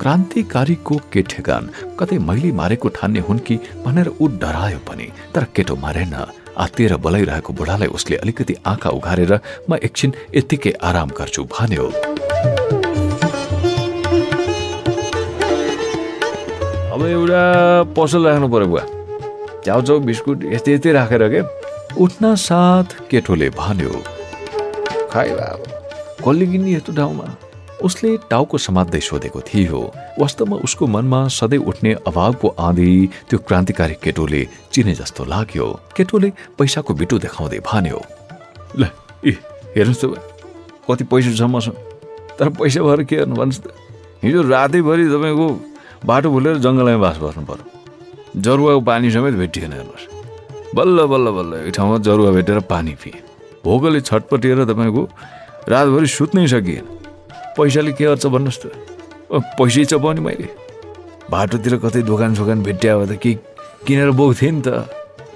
क्रान्तिकारीको 0.01 0.95
के 1.11 1.21
ठेगान? 1.31 1.63
कतै 1.99 2.17
मैले 2.27 2.51
मारेको 2.55 2.87
ठान्ने 2.97 3.19
हुन् 3.27 3.43
कि 3.47 3.55
भनेर 3.85 4.07
ऊ 4.21 4.27
डरायो 4.41 4.79
पनि। 4.87 5.07
तर 5.35 5.43
केटो 5.55 5.75
मरेन। 5.75 6.15
आत्तिएर 6.63 6.95
बोलाइरहेको 7.03 7.51
बुढालाई 7.53 7.89
उसले 7.97 8.15
अलिकति 8.23 8.55
आँखा 8.71 8.89
उघारेर 8.89 9.33
म 9.69 9.75
एकछिन 9.83 10.13
यत्तिकै 10.35 10.71
आराम 10.79 11.09
गर्छु 11.17 11.43
भन्यो। 11.43 11.85
अब 16.99 17.05
एउटा 17.05 17.95
पसल 17.95 18.27
राख्नु 18.27 18.47
पर्यो 18.51 18.67
बुवा। 18.67 18.83
चाउचाउ 19.63 19.99
बिस्कुट 20.03 20.43
यस्तै 20.51 20.71
यस्तै 20.73 20.91
राखेर 20.91 21.23
के? 21.31 21.41
उठ्न 21.95 22.35
साथ 22.35 23.07
केटोले 23.07 23.49
भन्यो 23.55 23.91
खाइ 25.07 25.29
अब 25.31 25.63
कसले 26.19 26.45
किन्ने 26.51 26.71
यस्तो 26.75 26.91
ठाउँमा? 26.99 27.27
उसले 27.87 28.09
टाउको 28.27 28.57
समात्दै 28.59 28.99
सोधेको 28.99 29.39
थियो। 29.47 29.79
वास्तवमा 30.19 30.55
उसको 30.67 30.87
मनमा 30.91 31.19
सधैँ 31.31 31.63
उठ्ने 31.63 31.91
अभावको 32.03 32.47
आँधी 32.59 32.91
त्यो 33.31 33.39
क्रान्तिकारी 33.47 33.95
केटोले 34.03 34.41
चिने 34.75 34.93
जस्तो 34.99 35.23
लाग्यो। 35.23 35.67
केटोले 35.95 36.29
पैसाको 36.59 36.91
बिटो 36.99 37.15
देखाउँदै 37.23 37.59
भन्यो 37.63 37.99
ल 38.75 38.91
ए 39.23 39.31
हेर्नुहोस् 39.71 40.03
त 40.03 40.19
कति 40.83 41.03
पैसा 41.07 41.31
छ 41.31 41.47
मसँग? 41.47 41.79
तर 42.35 42.47
पैसा 42.59 42.83
भएर 42.83 43.01
के 43.07 43.15
गर्नु 43.23 43.35
भन्नुहोस् 43.39 43.63
त? 43.63 43.71
हिजो 44.19 44.39
रातैभरि 44.51 45.05
तपाईँको 45.15 45.47
बाटो 46.05 46.29
भुलेर 46.31 46.57
जङ्गलमा 46.63 46.97
बास 46.97 47.17
बस्नु 47.17 47.43
पर्यो। 47.45 47.65
जरुवाको 48.41 48.81
पानी 48.81 49.11
समेत 49.11 49.33
भेटिएन 49.35 49.73
हेर्नुहोस्। 49.73 50.05
बल्ल 50.75 50.97
बल्ल 51.11 51.27
बल्ल 51.31 51.53
एक 51.67 51.73
ठाउँमा 51.75 51.97
जरुवा 52.07 52.31
भेटेर 52.31 52.59
पानी 52.71 52.93
पिएँ। 53.01 53.19
भोकले 53.65 54.01
छटपटिएर 54.01 54.63
तपाईँको 54.65 55.03
रातभरि 55.69 56.07
सुत्नै 56.07 56.47
सकिएन। 56.47 56.85
पैसाले 57.57 57.91
के 57.93 58.05
गर्छ 58.05 58.25
भन्नुहोस् 58.25 58.61
त? 58.63 58.71
पैसै 59.59 59.85
चपाउने 59.91 60.21
मैले। 60.21 60.47
बाटोतिर 61.29 61.75
कतै 61.83 62.01
दोकान 62.07 62.35
सोकान 62.35 62.63
भेट्या 62.63 62.97
भए 62.97 63.07
त 63.07 63.19
के 63.19 63.33
किनेर 63.85 64.11
बोक्थेँ 64.15 64.51
नि 64.51 64.61
त? 64.61 64.87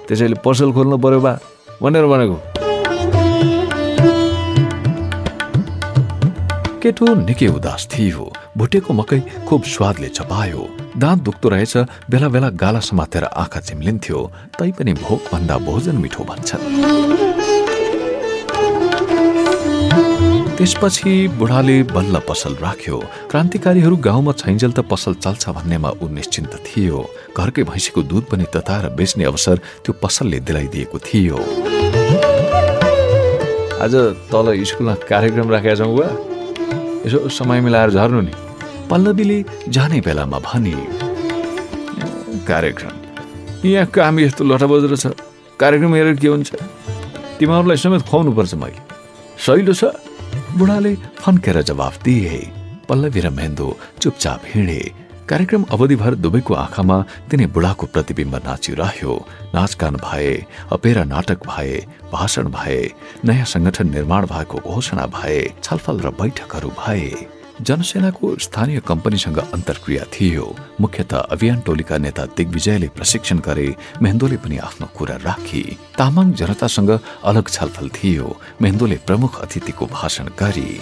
त्यसैले 0.08 0.36
पसल 0.44 0.72
खोल्नु 0.72 0.96
पर्यो 0.98 1.20
बा 1.20 1.32
भनेर 1.82 2.06
भनेको। 2.08 2.36
केटो 6.82 7.04
निकै 7.28 7.48
उदास 7.52 7.88
थियो। 7.92 8.24
भुटेको 8.56 8.92
मकै 8.94 9.18
खुब 9.48 9.62
स्वादले 9.66 10.08
चपायो 10.14 10.62
दाँत 11.02 11.18
दुख्दो 11.26 11.48
रहेछ 11.50 11.74
बेला 12.10 12.28
बेला 12.34 12.48
गाला 12.54 12.80
समातेर 12.80 13.24
आँखा 13.24 13.60
चिम्लिन्थ्यो। 13.60 14.18
तैपनि 14.58 14.92
भोकभन्दा 14.94 15.56
भोजन 15.66 15.96
मिठो 15.98 16.22
भन्छन्। 16.24 16.62
त्यसपछि 20.54 21.12
बुढाले 21.34 21.76
बल्ल 21.90 22.14
पसल 22.28 22.54
राख्यो। 22.62 22.96
क्रान्तिकारीहरू 23.30 23.96
गाउँमा 24.06 24.32
छैन्जेल 24.38 24.72
त 24.72 24.86
पसल 24.86 25.14
चल्छ 25.18 25.50
भन्नेमा 25.50 25.90
ऊ 25.98 26.06
निश्चिन्त 26.14 26.54
थियो। 26.62 26.98
घरकै 27.34 27.62
भैँसीको 27.66 28.00
दुध 28.06 28.24
पनि 28.30 28.46
तताएर 28.54 28.94
बेच्ने 28.94 29.24
अवसर 29.24 29.56
त्यो 29.82 29.92
पसलले 29.98 30.38
दिलाइदिएको 30.46 30.98
थियो। 31.02 31.38
आज 33.82 33.94
तल 34.30 34.46
स्कुलमा 34.62 34.94
कार्यक्रम 35.10 35.50
राखेका 35.50 35.74
छौँ 35.74 36.06
यसो 37.04 37.28
समय 37.28 37.60
मिलाएर 37.60 37.90
झर्नु 37.90 38.20
नि। 38.22 38.32
पल्लवीले 38.90 39.38
जाने 39.68 40.00
बेलामा 40.00 40.38
भनी 40.38 40.74
कार्यक्रम 42.46 43.68
यहाँ 43.68 43.86
काम 43.86 44.18
यस्तो 44.20 44.44
लटा 44.44 44.66
बजेर 44.66 44.96
छ। 44.96 45.06
कार्यक्रम 45.60 45.94
हेरेर 45.94 46.16
के 46.16 46.28
हुन्छ? 46.28 46.50
तिमीहरूलाई 47.38 47.76
समेत 47.76 48.02
खुवाउनुपर्छ 48.04 48.54
मैले। 48.54 48.80
सहिलो 49.40 49.72
छ? 49.72 49.84
बुढाले 50.58 50.94
फन्केर 51.16 51.62
जवाफ 51.62 52.02
दिए। 52.04 52.36
पल्लवी 52.88 53.20
र 53.20 53.30
मेन्दो 53.30 53.68
चुपचाप 54.00 54.40
हिँडे। 54.52 54.80
कार्यक्रम 55.28 55.62
अवधिभर 55.72 56.14
दुवैको 56.20 56.54
आँखामा 56.54 56.96
तिनी 57.30 57.46
बुढाको 57.48 57.86
प्रतिबिम्ब 57.86 58.34
नाचिरह्यो। 58.44 59.12
नाचगान 59.54 59.94
भए 60.04 60.32
अपेरा 60.72 61.04
नाटक 61.04 61.46
भए 61.48 61.72
भाषण 62.12 62.52
भए 62.52 62.80
नयाँ 63.24 63.48
संगठन 63.48 63.90
निर्माण 63.90 64.26
भएको 64.26 64.58
घोषणा 64.60 65.06
भए 65.16 65.40
छलफल 65.62 65.96
र 66.04 66.10
बैठकहरू 66.20 66.68
भए। 66.76 67.08
जनसेनाको 67.60 68.36
स्थानीय 68.38 68.80
कम्पनीसँग 68.80 69.38
अन्तर्क्रिया 69.38 70.04
थियो। 70.04 70.56
मुख्यत 70.80 71.14
अभियान 71.14 71.60
टोलीका 71.60 71.98
नेता 71.98 72.24
दिग्विजयले 72.26 72.88
प्रशिक्षण 72.88 73.38
गरे 73.38 73.76
मेहन्दोले 74.02 74.36
पनि 74.36 74.56
आफ्नो 74.58 74.86
कुरा 74.96 75.16
राखी। 75.16 75.78
तामाङ 75.98 76.32
जनतासँग 76.32 76.90
अलग 77.24 77.48
छलफल 77.48 77.88
थियो। 77.88 78.36
मेहन्दोले 78.62 78.96
प्रमुख 79.06 79.40
अतिथिको 79.40 79.86
भाषण 79.86 80.24
गरी। 80.38 80.80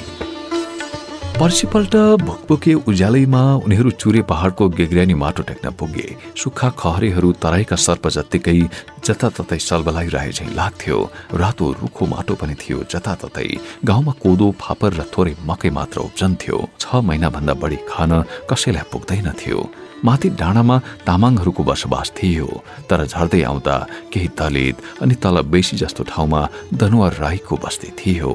पर्सिपल्ट 1.43 1.95
भुकभुके 2.23 2.75
उज्यालैमा 2.87 3.41
उनीहरू 3.67 3.91
चुरे 3.93 4.21
पहाडको 4.23 4.69
गेग्रानी 4.79 5.15
माटो 5.15 5.43
टेक्न 5.43 5.71
पुगे। 5.75 6.15
सुक्खा 6.39 6.69
खहरेहरू 6.79 7.33
तराईका 7.43 7.77
सर्प 7.77 8.07
जत्तिकै 8.17 8.55
जताततै 9.03 9.59
सलबलाइरहे 9.59 10.31
झैँ 10.31 10.55
लाग्थ्यो। 10.55 10.99
रातो 11.35 11.73
रुखो 11.83 12.07
माटो 12.07 12.35
पनि 12.39 12.55
थियो 12.55 12.79
जताततै। 12.87 13.49
गाउँमा 13.83 14.13
कोदो 14.23 14.47
फापर 14.55 14.91
र 14.95 15.03
थोरै 15.11 15.35
मकै 15.43 15.71
मात्र 15.75 15.99
उब्जन्थ्यो। 16.07 16.59
छ 16.79 17.03
महिनाभन्दा 17.11 17.55
बढी 17.59 17.79
खान 17.91 18.13
कसैलाई 18.47 18.87
पुग्दैनथ्यो 18.95 19.59
माथि 20.07 20.29
डाँडामा 20.39 20.77
तामाङहरूको 21.03 21.63
बसोबास 21.67 22.09
थियो। 22.23 22.49
तर 22.87 22.99
झर्दै 23.11 23.43
आउँदा 23.51 23.77
केही 24.15 24.29
दलित 24.39 24.77
अनि 25.03 25.15
तल 25.19 25.43
बेसी 25.51 25.75
जस्तो 25.83 26.03
ठाउँमा 26.07 26.41
दनुवार 26.79 27.13
राईको 27.19 27.55
बस्ती 27.59 27.91
थियो। 27.99 28.31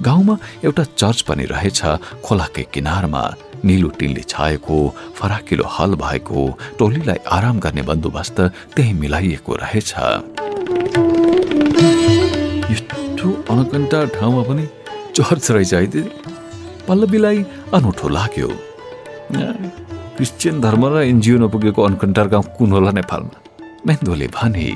गाउँमा 0.00 0.36
एउटा 0.64 0.84
चर्च 0.96 1.20
पनि 1.28 1.44
रहेछ 1.44 1.80
खोलाकै 2.24 2.64
किनारमा। 2.74 3.22
निलो 3.64 3.88
टिनले 3.98 4.22
छाएको 4.26 4.76
फराकिलो 5.16 5.64
हल 5.70 5.94
भएको 5.94 6.40
टोलीलाई 6.78 7.18
आराम 7.30 7.56
गर्ने 7.60 7.82
बन्दोबस्त 7.82 8.40
त्यही 8.74 8.92
मिलाइएको 8.92 9.52
रहेछ। 9.62 9.90
यस्तो 12.72 13.26
अनकन्टा 13.52 13.98
ठाउँमा 14.16 14.42
पनि 14.48 14.64
चर्च 15.14 15.50
रहेछ 15.50 15.74
है 15.74 15.86
दिदी। 15.86 16.10
पल्लवीलाई 16.88 17.38
अनौठो 17.74 18.08
लाग्यो। 18.08 18.48
क्रिस्चियन 20.16 20.60
धर्म 20.60 20.82
र 20.86 21.02
एनजिओ 21.02 21.38
नपुगेको 21.38 21.82
अनकन्टार 21.82 22.28
गाउँ 22.28 22.44
कुन 22.58 22.72
होला 22.72 22.90
नेपालमा? 22.90 23.36
मेन्दोले 23.86 24.26
भने 24.34 24.66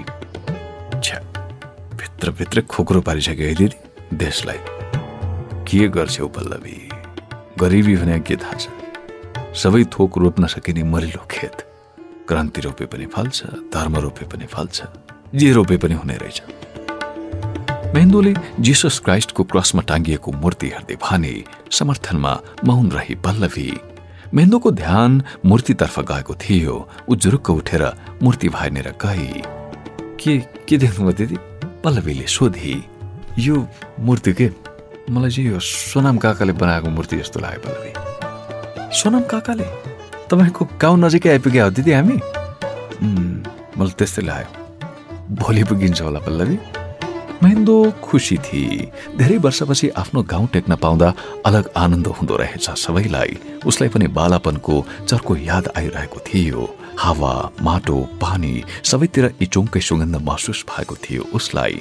भित्रभित्र 1.99 2.61
खोक्रो 2.71 3.01
पारिसक्यो 3.01 3.47
है 3.47 3.55
दिदी 3.55 4.17
देशलाई। 4.17 4.59
के 5.67 5.89
गर्छौ 5.89 6.29
पल्लवी? 6.29 6.89
गरिबी 7.59 7.97
भने 7.97 8.21
के 8.21 8.37
थाहा 8.37 8.53
छ? 8.53 8.69
सबै 9.57 9.85
थोक 9.85 10.19
रोप्न 10.19 10.47
सकिने 10.47 10.83
मरिलो 10.83 11.27
खेत। 11.31 11.57
क्रान्ति 12.29 12.61
रोपे 12.61 12.87
पनि 12.87 13.07
फल्छ 13.07 13.45
धर्म 13.47 13.97
रोपे 13.97 14.27
पनि 14.27 14.47
फल्छ। 14.47 14.83
जे 15.35 15.53
रोपे 15.53 15.77
पनि 15.77 15.95
हुने 15.95 16.17
रहेछ। 16.17 16.43
मेहेन्दोले 17.95 18.35
जिसस 18.61 18.99
क्राइस्टको 18.99 19.45
क्रसमा 19.45 19.83
टाङ्गिएको 19.83 20.33
मूर्ति 20.33 20.69
हेर्दै 20.69 20.97
भने 20.97 21.45
समर्थनमा 21.71 22.41
मौन 22.65 22.91
रही 22.91 23.15
पल्लवी। 23.15 23.81
मेहेन्दोको 24.35 24.71
ध्यान 24.71 25.23
मूर्तितर्फ 25.47 26.01
गएको 26.01 26.35
थियो। 26.35 26.89
ऊ 27.09 27.17
जुरुक्क 27.17 27.51
उठेर 27.51 27.93
मूर्ति 28.23 28.49
भाइनेर 28.49 28.95
गई। 29.07 29.43
के 30.01 30.39
के 30.39 30.79
देख्नुभयो 30.79 31.13
दिदी? 31.13 31.37
पल्लवीले 31.85 32.27
सोधी। 32.27 32.85
यो 33.39 33.69
मूर्ति 34.01 34.33
के? 34.33 34.66
मलाई 35.07 35.31
चाहिँ 35.31 35.51
यो 35.51 35.59
सोनाम 35.61 36.17
काकाले 36.19 36.53
बनाएको 36.53 36.89
मूर्ति 36.91 37.17
जस्तो 37.17 37.41
लाग्यो 37.41 37.61
पल्लवी 37.63 37.91
सोनाम 38.93 39.23
काकाले 39.31 39.67
तपाईँको 40.27 40.63
गाउँ 40.83 40.99
नजिकै 40.99 41.31
आइपुग्यो 41.31 41.65
हो 41.65 41.71
दिदी 41.73 41.93
हामी 41.93 42.17
मलाई 43.79 43.95
त्यस्तै 43.95 44.23
लाग्यो 44.25 44.51
भोलि 45.37 45.63
पुगिन्छ 45.63 46.01
होला 46.01 46.21
पल्लवी 46.27 46.59
महेन्दो 47.39 47.77
खुसी 48.03 48.37
थिए 48.43 48.91
धेरै 49.15 49.37
वर्षपछि 49.47 49.89
आफ्नो 49.95 50.23
गाउँ 50.27 50.47
टेक्न 50.53 50.75
पाउँदा 50.75 51.09
अलग 51.47 51.71
आनन्द 51.77 52.07
हुँदो 52.09 52.37
रहेछ 52.37 52.67
सबैलाई 52.77 53.63
उसलाई 53.65 53.89
पनि 53.89 54.07
बालापनको 54.11 54.75
चर्को 55.07 55.37
याद 55.45 55.71
आइरहेको 55.77 56.19
थियो 56.27 56.63
हावा 56.99 57.33
माटो 57.63 57.97
पानी 58.21 58.55
सबैतिर 58.91 59.25
इचोङकै 59.43 59.81
सुगन्ध 59.81 60.17
महसुस 60.29 60.65
भएको 60.71 60.95
थियो 61.05 61.23
उसलाई। 61.37 61.81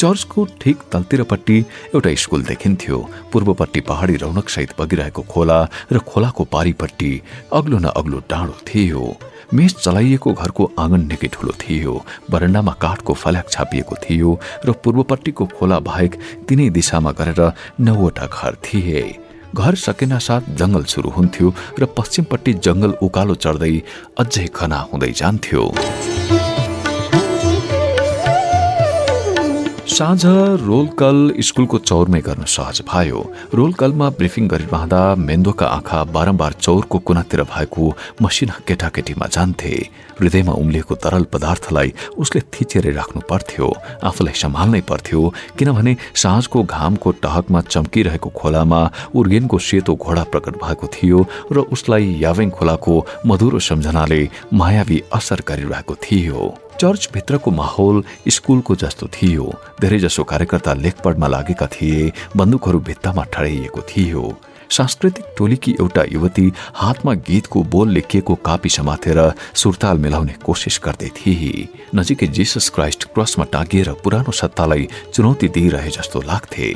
चर्चको 0.00 0.44
ठिक 0.60 0.76
तलतिरपट्टि 0.92 1.58
एउटा 1.94 2.14
स्कुल 2.22 2.42
देखिन्थ्यो। 2.44 2.98
पूर्वपट्टि 3.32 3.80
पहाडी 3.88 4.16
रौनकसहित 4.22 4.70
बगिरहेको 4.78 5.22
खोला 5.32 5.58
र 5.92 5.98
खोलाको 6.10 6.44
पारिपट्टि 6.52 7.12
अग्लो 7.52 7.78
न 7.78 7.86
अग्लो 7.96 8.18
डाँडो 8.30 8.56
थियो। 8.68 9.02
मेष 9.54 9.74
चलाइएको 9.74 10.32
घरको 10.32 10.70
आँगन 10.78 11.06
निकै 11.08 11.28
ठुलो 11.34 11.52
थियो। 11.62 11.94
बरन्डामा 12.30 12.72
काठको 12.82 13.12
फल्याक 13.14 13.48
छापिएको 13.50 13.96
थियो 14.04 14.30
र 14.66 14.72
पूर्वपट्टिको 14.84 15.46
खोला 15.56 15.78
बाहेक 15.88 16.12
तिनै 16.48 16.68
दिशामा 16.70 17.10
गरेर 17.18 17.42
नौवटा 17.80 18.26
घर 18.28 18.54
थिए। 18.64 19.02
घर 19.54 19.74
सकेना 19.74 20.18
साथ 20.18 20.54
जङ्गल 20.60 20.84
सुरु 20.92 21.10
हुन्थ्यो 21.10 21.54
र 21.80 21.86
पश्चिमपट्टि 21.98 22.52
जङ्गल 22.66 22.92
उकालो 23.02 23.34
चढ्दै 23.44 23.74
अझै 24.22 24.46
खना 24.54 24.78
हुँदै 24.90 25.12
जान्थ्यो। 25.20 26.19
साँझ 30.00 30.24
रोलकल 30.64 31.18
स्कुलको 31.44 31.78
चौरमै 31.78 32.20
गर्न 32.24 32.44
सहज 32.48 32.80
भयो। 32.88 33.18
रोलकलमा 33.54 34.08
ब्रिफिङ 34.18 34.46
गरिरहँदा 34.48 35.00
मेन्दोका 35.20 35.66
आँखा 35.68 35.98
बारम्बार 36.14 36.52
चौरको 36.56 36.98
कुनातिर 37.04 37.42
भएको 37.44 37.88
मसिना 38.22 38.54
केटाकेटीमा 38.68 39.26
जान्थे। 39.26 39.72
हृदयमा 40.20 40.52
उम्लिएको 40.52 40.94
तरल 41.04 41.24
पदार्थलाई 41.32 41.92
उसले 42.16 42.40
थिचेर 42.48 42.88
राख्नु 42.92 43.20
पर्थ्यो। 43.28 43.68
आफूलाई 44.02 44.34
सम्हाल्नै 44.42 44.80
पर्थ्यो 44.88 45.20
किनभने 45.58 45.96
साँझको 46.16 46.64
घामको 46.64 47.10
टहकमा 47.20 47.60
चम्किरहेको 47.68 48.30
खोलामा 48.40 48.80
उर्गेनको 49.12 49.58
सेतो 49.68 49.96
घोडा 50.00 50.24
प्रकट 50.32 50.56
भएको 50.64 50.86
थियो 50.96 51.20
र 51.52 51.68
उसलाई 51.76 52.16
यावेङ 52.24 52.50
खोलाको 52.56 52.96
मधुरो 53.26 53.58
सम्झनाले 53.68 54.20
मायावी 54.54 55.02
असर 55.12 55.44
गरिरहेको 55.48 55.94
थियो। 56.00 56.40
चर्चभित्रको 56.80 57.50
माहौल 57.50 58.02
स्कुलको 58.28 58.74
जस्तो 58.76 59.06
थियो। 59.06 59.52
धेरैजसो 59.80 60.24
कार्यकर्ता 60.24 60.72
लेखपढमा 60.74 61.26
लागेका 61.26 61.66
थिए 61.66 62.12
बन्दुकहरू 62.36 62.80
भित्तामा 62.80 63.24
ठडाइएको 63.24 63.80
थियो। 63.80 64.22
सांस्कृतिक 64.70 65.24
टोलीकी 65.38 65.74
एउटा 65.80 66.02
युवती 66.12 66.52
हातमा 66.74 67.14
गीतको 67.28 67.62
बोल 67.62 67.88
लेखिएको 67.90 68.34
कापी 68.34 68.68
समातेर 68.68 69.18
सुरताल 69.54 69.98
मिलाउने 69.98 70.34
कोसिस 70.44 70.80
गर्दै 70.84 71.08
थिए। 71.16 71.68
नजिकै 71.94 72.26
जिसस 72.26 72.68
क्राइस्ट 72.68 73.04
क्रसमा 73.04 73.44
टाँगिएर 73.52 73.92
पुरानो 74.04 74.32
सत्तालाई 74.32 74.88
चुनौती 75.14 75.48
दिइरहे 75.48 75.90
जस्तो 75.90 76.22
लाग्थे। 76.22 76.72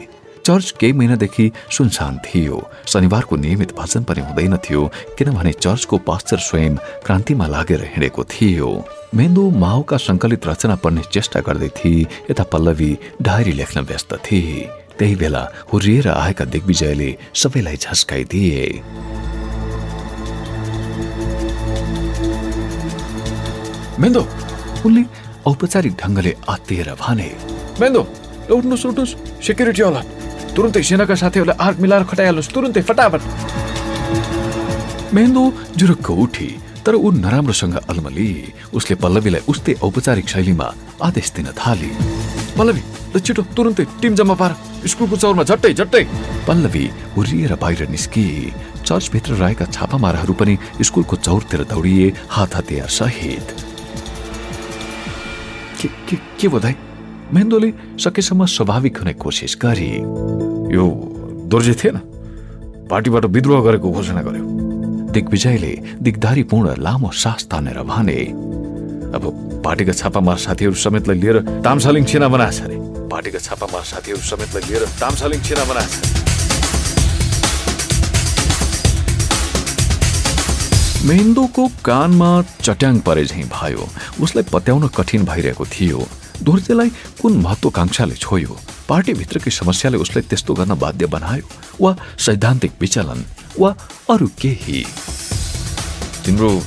चर्च 0.46 0.70
केही 0.80 0.92
महिनादेखि 0.92 1.50
सुनसान 1.70 2.18
थियो। 2.26 2.56
शनिबारको 2.86 3.36
नियमित 3.36 3.72
भजन 3.78 4.02
पनि 4.04 4.20
हुँदैन 4.20 4.56
थियो 4.64 4.82
किनभने 5.18 5.52
चर्चको 5.54 5.98
पास्टर 6.08 6.38
स्वयं 6.38 6.76
क्रान्तिमा 7.04 7.46
लागेर 7.46 7.82
हिँडेको 7.92 8.24
थियो। 8.24 8.68
मेन्दु 9.14 9.42
माओका 9.62 9.96
सङ्कलित 9.96 10.46
रचना 10.46 10.76
पढ्ने 10.84 11.02
चेष्टा 11.12 11.40
गर्दै 11.40 11.68
थिए। 11.78 12.06
यता 12.30 12.44
पल्लवी 12.52 12.92
डायरी 13.22 13.52
लेख्न 13.52 13.80
व्यस्त 13.88 14.14
थिए। 14.26 14.68
त्यही 14.98 15.14
बेला 15.16 15.42
हुर्रिएर 15.72 16.08
आएका 16.08 16.44
दिग्विजयले 16.44 17.10
सबैलाई 17.34 17.76
झस्काइदिए। 17.76 18.64
मेन्दो! 24.00 24.22
उनले 24.86 25.02
औपचारिक 25.46 25.94
ढङ्गले 26.02 26.32
आत्तिएर 26.48 26.88
भने 27.00 27.30
मेन्दो 27.80 28.02
उठ्नुहोस् 28.54 28.86
उठ्नुहोस् 28.86 29.14
सेक्युरिटी 29.46 29.82
होला। 29.82 30.02
तुरुन्तै 30.54 30.82
सेनाका 30.82 31.14
साथीहरूलाई 31.18 31.58
आर्क 31.66 31.76
मिलाएर 31.82 32.04
खटाइहाल्नुहोस् 32.10 32.52
तुरुन्तै 32.54 32.82
फटाफट। 32.88 33.22
मेन्दो 35.14 35.42
जुरुक्क 35.78 36.08
उठी 36.24 36.48
तर 36.84 36.94
ऊ 36.94 37.10
नराम्रोसँग 37.24 37.76
अलमली। 37.90 38.30
उसले 38.70 38.94
पल्लवीलाई 39.02 39.42
उस्तै 39.50 39.72
औपचारिक 39.82 40.26
शैलीमा 40.28 40.68
आदेश 41.02 41.28
दिन 41.36 41.48
थाली। 41.58 41.90
पल्लवी 42.58 42.82
छिटो 43.18 43.42
तुरुन्तै 43.56 43.84
टिम 44.00 44.12
जम्मा 44.14 44.34
पार। 44.34 44.52
स्कुलको 44.86 45.16
चौरमा 45.16 45.42
झट्टै 45.42 45.72
झट्टै। 45.74 46.04
पल्लवी 46.46 46.84
हुर्रिएर 47.16 47.52
बाहिर 47.62 47.82
निस्किए 47.90 48.52
चर्चभित्र 48.86 49.32
रहेका 49.42 49.66
छापामाराहरू 49.74 50.34
पनि 50.38 50.54
स्कुलको 50.82 51.16
चौरतिर 51.16 51.60
दौडिए 51.66 52.06
हात 52.30 52.50
हतियार 52.54 52.88
सहित। 52.92 53.46
के 55.80 55.88
के 56.06 56.16
के 56.38 56.46
मेन्दोले 57.34 57.70
सकेसम्म 57.98 58.46
स्वाभाविक 58.46 58.96
हुने 58.98 59.12
कोसिस 59.18 59.56
गरे 59.62 59.90
यो 60.70 60.84
दोर्जे 61.50 61.74
थिएन। 61.74 61.96
पार्टीबाट 62.86 63.24
विद्रोह 63.34 63.60
गरेको 63.64 63.90
घोषणा 63.90 64.22
गर्यो। 64.22 64.44
दिग्विजयले 65.10 65.72
दिगदारीपूर्ण 65.98 66.74
लामो 66.78 67.10
सास 67.10 67.42
तानेर 67.50 67.82
भने 67.90 68.20
अब 69.18 69.22
पार्टीका 69.64 69.92
छापामार 69.98 70.38
साथीहरू 70.46 70.74
समेतलाई 70.78 71.18
लिएर 71.18 71.36
तामसालिङ 71.66 72.04
छिना 72.06 72.28
बनाएछ 72.30 72.60
अरे 72.62 72.76
पार्टीका 73.10 73.38
छापामार 73.42 73.82
साथीहरू 73.82 74.22
समेतलाई 74.30 74.62
लिएर 74.70 74.82
तामसालिङ 75.02 75.38
छिना 75.42 75.64
बनाएछ 75.70 75.92
मेन्दोको 81.08 81.64
कानमा 81.84 82.30
चट्याङ 82.62 82.98
परे 83.06 83.24
झैँ 83.24 83.48
भयो। 83.52 83.88
उसलाई 84.22 84.44
पत्याउन 84.52 84.88
कठिन 84.96 85.24
भइरहेको 85.24 85.64
थियो। 85.74 86.06
दोर्जेलाई 86.42 86.88
कुन 87.22 87.36
महत्वाकांक्षाले 87.36 88.14
छोयो? 88.14 88.56
पार्टीभित्रकै 88.88 89.50
समस्याले 89.50 89.96
उसलाई 89.96 90.22
त्यस्तो 90.22 90.54
गर्न 90.54 90.74
बाध्य 90.74 91.06
बनायो? 91.06 91.46
वा 91.80 91.96
सैद्धान्तिक 92.18 92.72
विचलन? 92.80 93.24
वा 93.58 93.76
अरू 94.10 94.26
केही? 94.26 94.84
तिम्रो 96.26 96.62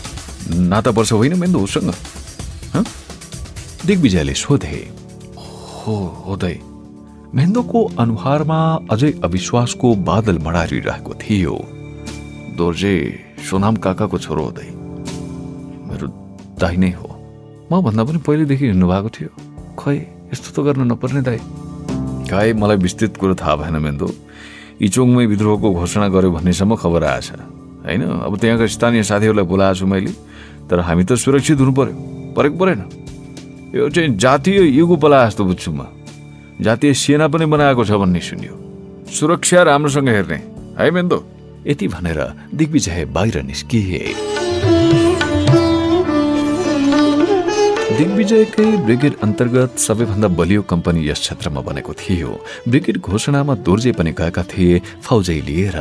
नाता 0.49 0.89
वर्ष 0.89 1.13
होइन 1.13 1.39
मेन्दो 1.39 1.59
उसँग? 1.59 1.93
दिग्विजयले 3.85 4.33
सोधे। 4.33 4.91
हो 5.37 6.23
होदै। 6.27 6.59
मेन्दोको 7.35 7.91
अनुहारमा 7.99 8.79
अझै 8.91 9.11
अविश्वासको 9.23 9.95
बादल 9.95 10.37
मडारिरहेको 10.39 11.13
थियो। 11.13 11.55
दोर्जे 12.57 12.93
सोनाम 13.49 13.75
काकाको 13.75 14.17
छोरो 14.17 14.43
हुँदै। 14.43 14.69
मेरो 15.87 16.07
दाई 16.59 16.77
नै 16.77 16.91
हो। 16.91 17.07
म 17.71 17.81
भन्दा 17.81 18.03
पनि 18.03 18.17
पहिलेदेखि 18.17 18.65
हिँड्नु 18.65 18.87
भएको 18.87 19.09
थियो। 19.09 19.46
खै 19.87 19.97
यस्तो 20.31 20.49
त 20.51 20.57
गर्न 20.67 20.83
नपर्ने 20.91 21.21
दाई 21.23 21.39
खै 22.27 22.47
मलाई 22.59 22.77
विस्तृत 22.83 23.13
कुरो 23.17 23.33
थाहा 23.39 23.55
भएन 23.63 23.75
मेन्दो 23.79 24.07
इचोङमै 24.83 25.25
विद्रोहको 25.33 25.67
घोषणा 25.73 26.07
गर्यो 26.15 26.31
भन्नेसम्म 26.35 26.75
खबर 26.75 27.03
आएछ 27.07 27.29
होइन 27.87 28.03
अब 28.21 28.33
त्यहाँका 28.37 28.65
स्थानीय 28.67 29.03
साथीहरूलाई 29.09 29.45
बोलाएको 29.47 29.79
छु 29.79 29.85
मैले 29.87 30.11
तर 30.67 30.79
हामी 30.83 31.03
त 31.03 31.15
सुरक्षित 31.15 31.59
हुनु 31.63 31.73
पर्यो 31.79 31.95
परेको 32.35 32.55
परेन 32.59 32.81
यो 33.73 33.89
चाहिँ 33.89 34.17
जातीय 34.17 34.59
युगो 34.75 34.95
पला 34.99 35.19
जस्तो 35.25 35.43
बुझ्छु 35.45 35.71
म 35.71 35.87
जातीय 36.59 36.93
सेना 36.95 37.27
पनि 37.27 37.45
बनाएको 37.47 37.83
छ 37.83 37.91
भन्ने 37.95 38.21
सुन्यो 38.21 38.53
सुरक्षा 39.09 39.63
राम्रोसँग 39.63 40.09
हेर्ने 40.09 40.39
है 40.75 40.89
मेन्दो 40.91 41.19
यति 41.65 41.87
भनेर 41.87 42.19
दिग्विजय 42.53 43.05
बाहिर 43.15 43.41
निस्किए 43.43 44.46
दिग्विजयकै 47.97 48.65
ब्रिगेड 48.85 49.13
अन्तर्गत 49.25 49.79
सबैभन्दा 49.81 50.27
बलियो 50.39 50.61
कम्पनी 50.71 51.01
यस 51.07 51.19
क्षेत्रमा 51.19 51.61
बनेको 51.67 51.93
थियो। 51.97 52.29
ब्रिगेड 52.69 52.97
घोषणामा 53.01 53.53
दोर्जे 53.67 53.91
पनि 53.97 54.11
गएका 54.19 54.43
थिए 54.51 54.81
फौजै 55.01 55.39
लिएर। 55.47 55.77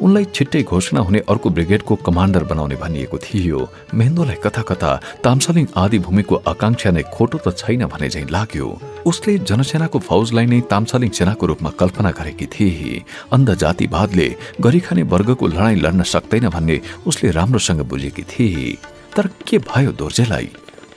उनलाई 0.00 0.24
छिट्टै 0.32 0.62
घोषणा 0.64 1.00
हुने 1.04 1.20
अर्को 1.28 1.50
ब्रिगेडको 1.56 1.94
कमान्डर 2.06 2.44
बनाउने 2.50 2.76
भनिएको 2.80 3.18
थियो। 3.20 3.58
मेहन्दोलाई 3.92 4.38
कथा 4.40 4.62
कथा 4.70 4.92
तामसालिङ 5.20 5.66
आदि 5.76 5.98
भूमिको 6.00 6.34
आकांक्षा 6.48 6.90
नै 6.96 7.04
खोटो 7.12 7.38
त 7.44 7.52
छैन 7.60 7.84
भने 7.92 8.08
झै 8.08 8.24
लाग्यो। 8.32 8.68
उसले 9.04 9.36
जनसेनाको 9.44 9.98
फौजलाई 10.08 10.46
नै 10.48 10.60
तामसालिङ 10.72 11.10
सेनाको 11.12 11.44
रूपमा 11.52 11.70
कल्पना 11.76 12.10
गरेकी 12.16 12.46
थिए। 12.56 13.04
अन्ध 13.36 13.48
जातिवादले 13.60 14.28
गरिखाने 14.64 15.02
वर्गको 15.12 15.44
लडाईँ 15.52 15.82
लड्न 15.84 16.08
सक्दैन 16.08 16.48
भन्ने 16.56 16.80
उसले 17.04 17.36
राम्रोसँग 17.36 17.84
बुझेकी 17.84 18.24
थिए। 18.32 18.80
तर 19.12 19.28
के 19.44 19.58
भयो 19.68 19.92
दोर्जेलाई? 20.00 20.48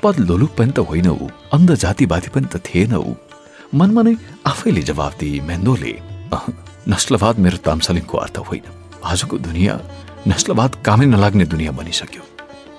पद 0.04 0.20
लोलुप 0.22 0.52
पनि 0.58 0.72
त 0.72 0.80
होइन 0.84 1.08
ऊ 1.10 1.28
अन्ध 1.54 1.70
जातिवादी 1.78 2.30
पनि 2.30 2.48
त 2.48 2.60
थिएन 2.62 2.96
ऊ 2.96 3.13
मनमा 3.74 4.02
नै 4.04 4.16
आफैले 4.46 4.82
जवाब 4.84 5.13
दिए 5.20 5.42
मेन्दोले 5.48 5.94
नस्लवाद 6.88 7.39
मेरो 7.39 7.58
तामसलिङको 7.68 8.18
अर्थ 8.18 8.38
होइन 8.44 8.66
आजको 9.04 9.38
दुनियाँ 9.48 9.78
नस्लवाद 10.28 10.72
कामै 10.84 11.06
नलाग्ने 11.08 11.46
दुनियाँ 11.54 11.74
बनिसक्यो 11.76 12.24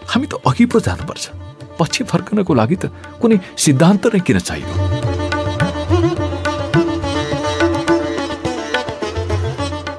हामी 0.06 0.26
त 0.26 0.42
अघि 0.44 0.66
पो 0.66 0.80
जानुपर्छ 0.82 1.24
पछि 1.80 2.04
फर्कनको 2.06 2.54
लागि 2.54 2.76
त 2.78 2.92
कुनै 3.20 3.40
सिद्धान्त 3.58 4.12
नै 4.12 4.20
किन 4.22 4.38
चाहियो 4.42 5.03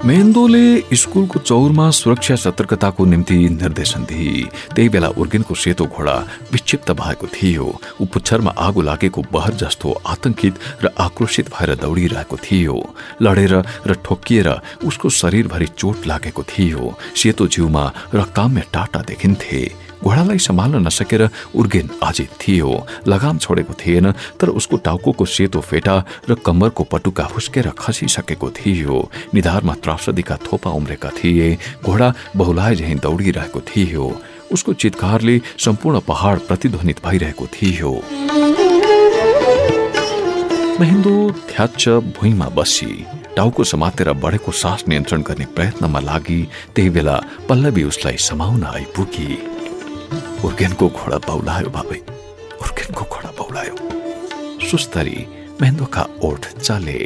मेन्दोले 0.06 0.96
स्कुलको 1.02 1.40
चौरमा 1.40 1.90
सुरक्षा 1.90 2.36
सतर्कताको 2.38 3.06
निम्ति 3.06 3.38
निर्देशन 3.50 4.04
दिए 4.06 4.44
त्यही 4.76 4.90
बेला 4.94 5.08
उर्गेनको 5.18 5.56
सेतो 5.58 5.86
घोडा 5.90 6.16
विक्षिप्त 6.54 6.92
भएको 6.92 7.28
थियो। 7.28 7.66
ऊ 8.02 8.06
पुच्छरमा 8.14 8.52
आगो 8.54 8.82
लागेको 8.82 9.22
बहर 9.34 9.54
जस्तो 9.58 9.92
आतंकित 10.06 10.60
र 10.84 10.94
आक्रोशित 11.00 11.50
भएर 11.50 11.74
दौडिरहेको 11.82 12.38
थियो। 12.38 12.76
लडेर 13.22 13.54
र 13.88 13.94
ठोकिएर 14.06 14.50
उसको 14.86 15.10
शरीरभरि 15.10 15.68
चोट 15.74 16.06
लागेको 16.06 16.44
थियो। 16.54 16.94
सेतो 17.18 17.48
जिउमा 17.50 17.86
रक्ताम्य 18.14 18.64
टाटा 18.74 19.02
देखिन्थे। 19.10 19.62
घोडालाई 20.04 20.40
सम्हाल्न 20.40 20.82
नसकेर 20.88 21.30
उर्गेन 21.56 21.90
अझै 22.04 22.28
थियो। 22.42 22.72
लगाम 23.08 23.38
छोडेको 23.38 23.74
थिएन 23.74 24.12
तर 24.40 24.50
उसको 24.50 24.78
टाउको 24.78 25.26
सेतो 25.26 25.62
फेटा 25.62 25.96
र 26.30 26.36
कम्मरको 26.46 26.84
पटुका 26.84 27.26
फुस्केर 27.26 27.70
खसिसकेको 27.80 28.50
थियो। 28.52 28.98
निधारमा 29.34 29.74
त्रासदीका 29.84 30.36
थोपा 30.46 30.70
उम्रेका 30.72 31.10
थिए 31.18 31.58
घोडा 31.84 32.14
बहुलाय 32.36 32.76
झैँ 32.76 32.96
दौडिरहेको 33.00 33.60
थियो। 33.62 34.06
उसको 34.52 34.74
चितकारले 34.74 35.42
सम्पूर्ण 35.58 36.00
पहाड 36.08 36.40
प्रतिध्वनित 36.48 37.00
भइरहेको 37.06 37.46
थियो। 37.48 37.92
महेन्दो 40.80 41.16
थ्याच्च 41.50 41.88
भुइँमा 42.20 42.48
बसी। 42.56 43.06
टाउको 43.36 43.64
समातेर 43.64 44.12
बढेको 44.14 44.52
सास 44.52 44.84
नियन्त्रण 44.88 45.22
गर्ने 45.22 45.46
प्रयत्नमा 45.56 46.00
लागि 46.00 46.40
त्यही 46.76 46.90
बेला 46.90 47.16
पल्लवी 47.50 47.84
उसलाई 47.84 48.18
समाउन 48.20 48.64
आइपुगी। 48.64 49.55
उर्गेनको 50.46 50.86
घोडा 50.90 51.18
बौलायो 51.28 51.70
बाबै 51.76 52.00
उर्गेनको 52.64 53.04
घोडा 53.14 53.32
बौलायो 53.38 53.76
सुस्तरी 54.70 55.18
मेहन्दोका 55.62 56.04
ओठ 56.24 56.42
चले। 56.58 57.00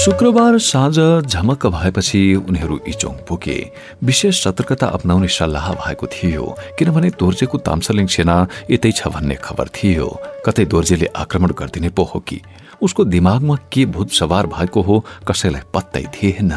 शुक्रबार 0.00 0.58
साँझ 0.64 0.96
झमक्क 1.28 1.66
भएपछि 1.66 2.20
उनीहरू 2.48 2.78
इचोङ 2.88 3.14
पुगे। 3.28 3.58
विशेष 4.04 4.42
सतर्कता 4.44 4.86
अप्नाउने 4.96 5.28
सल्लाह 5.28 5.66
भएको 5.74 6.06
थियो 6.06 6.44
किनभने 6.78 7.10
दोर्जेको 7.20 7.58
तामसलिङ 7.68 8.06
सेना 8.14 8.36
यतै 8.70 8.92
छ 8.92 9.08
भन्ने 9.14 9.36
खबर 9.44 9.68
थियो। 9.76 10.08
कतै 10.46 10.64
दोर्जेले 10.72 11.06
आक्रमण 11.16 11.50
गरिदिने 11.58 11.90
पो 11.92 12.02
हो 12.12 12.20
कि? 12.28 12.40
उसको 12.82 13.04
दिमागमा 13.04 13.56
के 13.72 13.84
भूत 13.86 14.10
सवार 14.10 14.46
भएको 14.46 14.80
हो 14.82 15.04
कसैलाई 15.28 15.62
पत्तै 15.74 16.04
थिएन। 16.14 16.52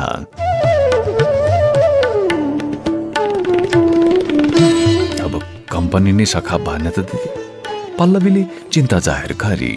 अब 5.19 5.33
कम्पनी 5.71 6.11
नै 6.11 6.25
सखा 6.25 6.57
भएन 6.57 6.89
त 6.89 6.99
पल्लवीले 7.99 8.43
चिन्ता 8.71 8.99
जाहेर 8.99 9.33
गरी। 9.37 9.75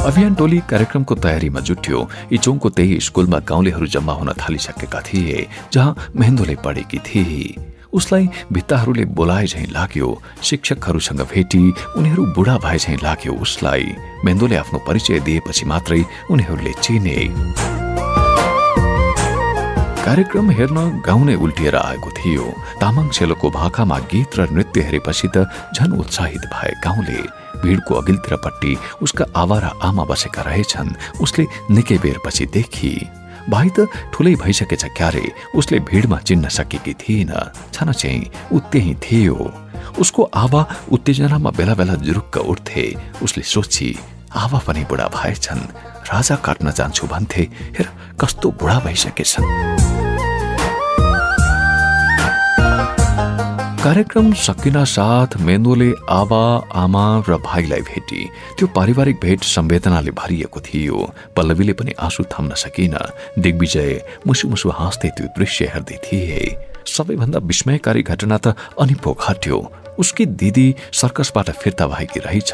अभियान 0.00 0.34
टोली 0.34 0.58
कार्यक्रमको 0.70 1.14
तयारीमा 1.14 1.60
जुट्यो। 1.60 1.98
इचोङको 2.32 2.68
त्यही 2.70 3.00
स्कुलमा 3.00 3.38
गाउँलेहरू 3.48 3.86
जम्मा 3.86 4.12
हुन 4.12 4.32
थालिसकेका 4.32 5.00
थिए 5.00 5.46
जहाँ 5.72 5.96
मेहेन्दोले 6.16 6.56
पढेकी 6.64 6.98
थिए। 6.98 7.44
उसलाई 7.92 8.28
भित्ताहरूले 8.52 9.04
बोलाए 9.04 9.46
झैँ 9.46 9.66
लाग्यो। 9.70 10.08
शिक्षकहरूसँग 10.42 11.20
भेटी 11.32 11.62
उनीहरू 11.96 12.26
बुढा 12.34 12.56
भए 12.58 12.78
झैँ 12.78 12.96
लाग्यो 13.02 13.34
उसलाई। 13.34 13.94
मेन्दोले 14.24 14.56
आफ्नो 14.56 14.78
परिचय 14.86 15.20
दिएपछि 15.20 15.64
मात्रै 15.66 16.04
उनीहरूले 16.30 16.72
चिने। 16.82 17.18
कार्यक्रम 20.00 20.50
हेर्न 20.50 20.78
गाउँ 21.06 21.24
नै 21.24 21.34
उल्टिएर 21.34 21.76
आएको 21.76 22.10
थियो। 22.10 22.44
तामाङ 22.80 23.08
सेलोको 23.10 23.50
भाकामा 23.50 23.98
गीत 24.10 24.36
र 24.38 24.48
नृत्य 24.50 24.80
हेरेपछि 24.80 25.28
त 25.36 25.46
झन 25.76 25.92
उत्साहित 26.00 26.44
भए 26.54 26.72
गाउँले। 26.84 27.20
भिडको 27.60 27.94
अघिल्तिरपट्टि 27.94 28.76
उसका 29.02 29.24
आवारा 29.36 29.70
आमा 29.84 30.04
बसेका 30.04 30.42
रहेछन्। 30.42 30.96
उसले 31.20 31.44
निकै 31.70 31.98
बेरपछि 31.98 32.46
देखी। 32.46 33.19
भाइ 33.50 33.68
त 33.78 33.86
ठुलै 34.14 34.34
भइसकेछ 34.34 34.84
क्यारे। 34.96 35.24
उसले 35.54 35.78
भिडमा 35.80 36.18
चिन्न 36.18 36.48
सकेकी 36.48 36.94
थिएन। 36.94 37.32
छन 37.74 37.92
चाहिँ 37.92 38.30
ऊ 38.52 38.58
त्यही 38.72 38.94
थियो। 38.94 39.36
उसको 39.98 40.22
आवा 40.22 40.62
उत्तेजनामा 40.92 41.50
बेला 41.50 41.74
बेला 41.74 41.94
जुरुक्क 41.94 42.36
उठ्थे। 42.36 42.84
उसले 43.22 43.42
सोची 43.42 43.88
आवा 44.36 44.58
पनि 44.66 44.84
बुढा 44.84 45.06
भएछन्। 45.14 45.60
राजा 46.12 46.36
काट्न 46.36 46.70
जान्छु 46.70 47.06
भन्थे। 47.06 47.42
हेर 47.76 47.88
कस्तो 48.20 48.50
बुढा 48.50 48.78
भइसकेछन्। 48.86 49.89
कार्यक्रम 53.80 54.32
सकिन 54.36 54.84
साथ 54.84 55.36
मेन्दोले 55.40 55.88
आबा 56.12 56.40
आमा 56.76 57.04
र 57.28 57.36
भाइलाई 57.40 57.80
भेटी। 57.80 58.20
त्यो 58.58 58.66
पारिवारिक 58.76 59.16
भेट 59.16 59.40
संवेदनाले 59.42 60.10
भरिएको 60.12 60.60
थियो। 60.60 60.98
पल्लवीले 61.36 61.72
पनि 61.72 61.92
आँसु 61.96 62.24
थम्न 62.28 62.54
सकिन। 62.60 62.96
दिग्विजय 63.40 63.92
मुसु 64.26 64.48
मुसु 64.48 64.68
हाँस्दै 64.68 65.08
त्यो 65.16 65.26
दृश्य 65.32 65.72
हेर्दै 65.72 65.96
थिए। 65.96 66.40
सबैभन्दा 66.86 67.38
विस्मयकारी 67.40 68.02
घटना 68.04 68.36
त 68.36 68.52
अनिपो 68.76 69.16
घट्यो 69.16 69.58
उसकी 69.96 70.26
दिदी 70.36 70.68
सर्कसबाट 70.92 71.50
फिर्ता 71.56 71.86
भएकी 71.88 72.20
रहेछ। 72.20 72.52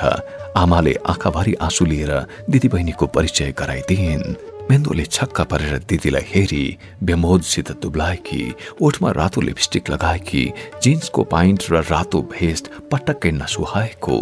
आमाले 0.54 0.94
आँखाभरि 1.10 1.54
आँसु 1.58 1.84
लिएर 1.84 2.12
दिदी 2.50 2.68
बहिनीको 2.68 3.06
परिचय 3.10 3.50
गराइदिइन्। 3.58 4.55
मेन्दोले 4.70 5.04
छक्का 5.06 5.44
परेर 5.44 5.78
दिदीलाई 5.88 6.24
हेरी 6.26 6.64
बेमोदसित 7.06 7.70
दुब्लाएकी 7.82 8.42
ओठमा 8.82 9.10
रातो 9.12 9.40
लिपस्टिक 9.40 9.90
लगाएकी 9.90 10.42
जिन्सको 10.82 11.22
पाइन्ट 11.24 11.66
र 11.70 11.82
रातो 11.86 12.20
भेस्ट 12.32 12.70
पटक्कै 12.90 13.30
नसुहाएको। 13.32 14.16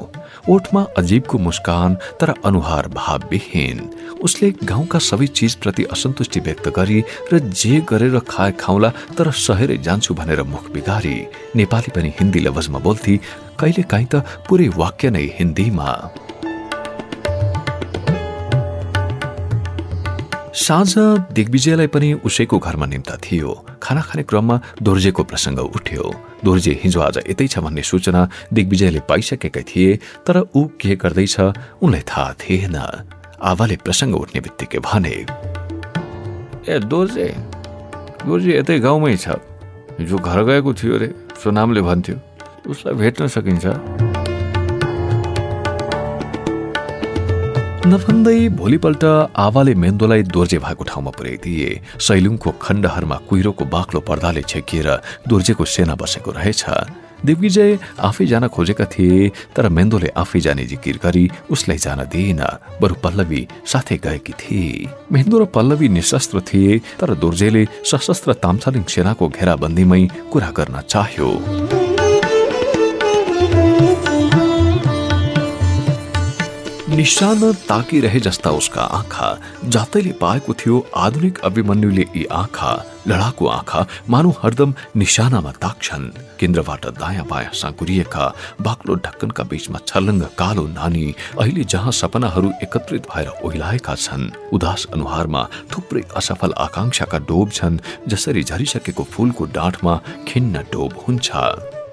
ओठमा 0.49 0.83
अजीबको 0.99 1.39
मुस्कान 1.39 1.95
तर 2.21 2.35
अनुहार 2.45 2.89
भावविहीन। 2.93 3.79
उसले 4.21 4.51
गाउँका 4.65 4.99
सबै 5.01 5.27
चिजप्रति 5.33 5.85
असन्तुष्टि 5.97 6.41
व्यक्त 6.41 6.69
गरी 6.77 7.01
र 7.33 7.39
जे 7.41 7.81
गरेर 7.89 8.19
खाए 8.29 8.53
खाउला 8.61 8.91
तर 9.17 9.31
सहेरै 9.47 9.77
जान्छु 9.81 10.15
भनेर 10.15 10.43
मुख 10.45 10.69
बिगारी। 10.73 11.17
नेपाली 11.57 11.91
पनि 11.97 12.13
हिन्दी 12.21 12.41
लवजमा 12.41 12.79
बोल्थे 12.85 13.17
कहिले 13.61 13.83
काहीँ 13.89 14.09
त 14.13 14.21
पुरै 14.45 14.69
वाक्य 14.77 15.11
नै 15.11 15.27
हिन्दीमा। 15.41 15.89
साँझ 20.55 20.95
दिग्विजयलाई 21.35 21.87
पनि 21.91 22.13
उसैको 22.23 22.59
घरमा 22.59 22.87
निम्ता 22.87 23.17
थियो। 23.19 23.51
खाना 23.83 24.01
खाने 24.07 24.23
क्रममा 24.23 24.57
दोर्जेको 24.87 25.23
प्रसङ्ग 25.27 25.59
उठ्यो। 25.59 26.05
दोर्जे 26.47 26.73
हिजो 26.83 27.01
आज 27.03 27.17
यतै 27.27 27.47
छ 27.51 27.59
भन्ने 27.59 27.83
सूचना 27.83 28.21
दिग्विजयले 28.55 29.01
पाइसकेका 29.11 29.63
थिए 29.67 29.99
तर 30.23 30.47
ऊ 30.55 30.65
के 30.79 30.95
गर्दैछ 30.95 31.37
उनलाई 31.83 32.03
थाहा 32.07 32.33
थिएन। 32.39 32.77
आवाले 33.43 33.77
प्रसङ्ग 33.83 34.15
उठ्ने 34.15 34.41
बित्तिकै 34.47 34.79
भने 34.79 35.15
ए 36.71 36.79
दोर्जे 36.87 37.29
दोर्जे 38.23 38.51
यतै 38.59 38.79
गाउँमै 38.79 39.17
छ। 39.19 39.43
हिजो 39.99 40.17
घर 40.23 40.39
गएको 40.47 40.71
थियो 40.71 40.95
अरे 40.95 41.09
सोनामले 41.43 41.83
भन्थ्यो। 41.83 42.17
उसलाई 42.71 42.95
भेट्न 42.95 43.27
सकिन्छ? 43.27 43.67
नभन्दै 47.85 48.49
भोलिपल्ट 48.57 49.05
आवाले 49.37 49.73
मेन्दोलाई 49.77 50.23
दोर्जे 50.35 50.59
भएको 50.59 50.85
ठाउँमा 50.89 51.11
पुर्याइदिए 51.17 51.69
सैलुङको 52.01 52.51
खण्डहरूमा 52.57 53.17
कुहिरोको 53.29 53.65
बाक्लो 53.75 54.01
पर्दाले 54.09 54.43
छेकिएर 54.43 54.89
दोर्जेको 55.29 55.65
सेना 55.69 55.95
बसेको 56.01 56.31
रहेछ। 56.33 56.63
दिग्विजय 57.29 57.71
आफै 58.09 58.25
जान 58.33 58.49
खोजेका 58.49 58.85
थिए 58.89 59.29
तर 59.53 59.69
मेन्दोले 59.69 60.09
आफै 60.17 60.41
जाने 60.41 60.65
जिकिर 60.65 60.97
गरी 61.05 61.25
उसलाई 61.53 61.79
जान 61.85 62.01
दिएन। 62.09 62.41
बरु 62.81 62.95
पल्लवी 63.05 63.43
साथै 63.69 63.97
गएकी 64.01 64.33
थिए। 64.41 64.89
मेन्दो 65.13 65.37
र 65.39 65.45
पल्लवी 65.53 65.89
निशस्त्र 65.93 66.41
थिए 66.41 66.81
तर 67.01 67.15
दोर्जेले 67.21 67.63
सशस्त्र 67.85 68.41
तामसालिङ 68.41 68.85
सेनाको 68.89 69.29
घेराबन्दीमै 69.29 70.03
कुरा 70.33 70.51
गर्न 70.57 70.77
चाह्यो। 70.89 71.31
निशान 76.95 77.41
ताकिरहे 77.67 78.19
जस्ता 78.21 78.51
उसका 78.55 78.83
आँखा। 78.97 79.29
जातैले 79.67 80.13
पाएको 80.21 80.55
थियो 80.55 80.77
आधुनिक 80.95 81.39
अभिमन्युले 81.45 82.05
यी 82.17 82.25
आँखा 82.31 82.71
लडाकु 83.09 83.47
आँखा 83.49 83.81
मानव 84.09 84.35
हरदम 84.43 84.75
निशानामा 84.97 85.53
ताक्छन्। 85.59 86.07
केन्द्रबाट 86.39 86.87
दायाँ 86.95 87.27
बायाँ 87.27 87.53
साँकुरिएका 87.53 88.25
बाक्लो 88.63 88.95
ढक्कनका 89.07 89.45
बीचमा 89.51 89.79
छलङ्ग 89.91 90.23
कालो 90.39 90.67
नानी 90.71 91.15
अहिले 91.35 91.65
जहाँ 91.67 91.93
सपनाहरू 92.01 92.51
एकत्रित 92.63 93.11
भएर 93.11 93.29
ओहिलाएका 93.43 93.95
छन् 93.99 94.31
उदास 94.55 94.87
अनुहारमा 94.95 95.43
थुप्रै 95.75 96.03
असफल 96.15 96.53
आकांक्षाका 96.67 97.19
डोब 97.27 97.51
छन् 97.51 97.83
जसरी 98.09 98.43
झरिसकेको 98.45 99.03
फूलको 99.03 99.45
डाँठमा 99.51 100.01
खिन्न 100.29 100.63
डोब 100.73 100.93
हुन्छ। 101.09 101.31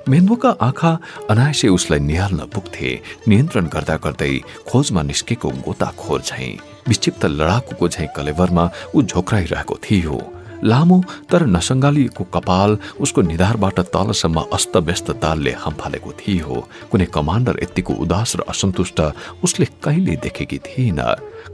मेन्दुका 0.09 0.49
आँखा 0.61 0.91
अनायसे 1.29 1.67
उसलाई 1.67 1.99
निहाल्न 1.99 2.45
पुग्थे। 2.53 2.89
नियन्त्रण 3.27 3.65
गर्दा 3.73 3.95
गर्दै 4.03 4.33
खोजमा 4.69 5.01
निस्केको 5.01 5.49
गोताखोर 5.65 6.21
झैँ 6.21 6.57
विक्षिप्त 6.87 7.25
लडाकुको 7.25 7.87
झैँ 7.87 8.07
कलेवरमा 8.15 8.69
ऊ 8.95 9.01
झोक्राइरहेको 9.01 9.75
थियो। 9.83 10.17
लामो 10.63 10.97
तर 11.29 11.45
नसङ्गालिएको 11.45 12.23
कपाल 12.33 12.77
उसको 13.01 13.21
निधारबाट 13.21 13.79
तलसम्म 13.93 14.45
अस्तव्यस्त 14.53 15.11
तालले 15.21 15.53
हम्फालेको 15.57 16.11
थियो। 16.21 16.55
कुनै 16.91 17.05
कमान्डर 17.13 17.59
यत्तिको 17.63 17.93
उदास 17.93 18.35
र 18.35 18.41
असन्तुष्ट 18.49 18.99
उसले 19.43 19.65
कहिले 19.83 20.15
देखेकी 20.17 20.57
थिएन। 20.65 21.01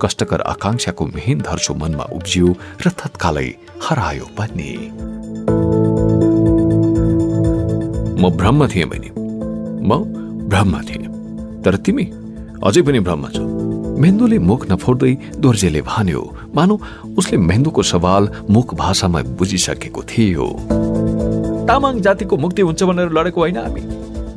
कष्टकर 0.02 0.42
आकांक्षाको 0.54 1.06
मिहिन 1.16 1.40
धर्सो 1.42 1.74
मनमा 1.74 2.06
उब्जियो 2.16 2.48
र 2.84 2.90
तत्कालै 2.96 3.50
हरायो 3.84 4.26
पनि। 4.38 5.17
म 8.18 8.30
ब्रह्म 8.32 8.68
थिएँ 8.68 8.86
बहिनी। 8.86 9.10
म 9.88 10.02
ब्रह्म 10.50 10.82
थिएँ। 10.82 11.08
तर 11.64 11.76
तिमी 11.86 12.04
अझै 12.64 12.82
पनि 12.82 13.00
ब्रह्म 13.00 13.30
छौ। 13.30 13.44
मेन्दुले 14.02 14.38
मुख 14.40 14.62
नफोड्दै 14.72 15.14
दोर्जेले 15.38 15.82
भन्यो 15.82 16.22
मानौ 16.56 16.76
उसले 17.18 17.38
मेन्दुको 17.40 17.82
सवाल 17.84 18.30
मुख 18.50 18.74
भाषामा 18.74 19.22
बुझिसकेको 19.38 20.02
थियो। 20.04 20.48
तामाङ 21.68 22.02
जातिको 22.02 22.38
मुक्ति 22.38 22.62
हुन्छ 22.62 22.84
भनेर 22.84 23.10
लडेको 23.12 23.40
होइन 23.42 23.58
हामी। 23.58 23.82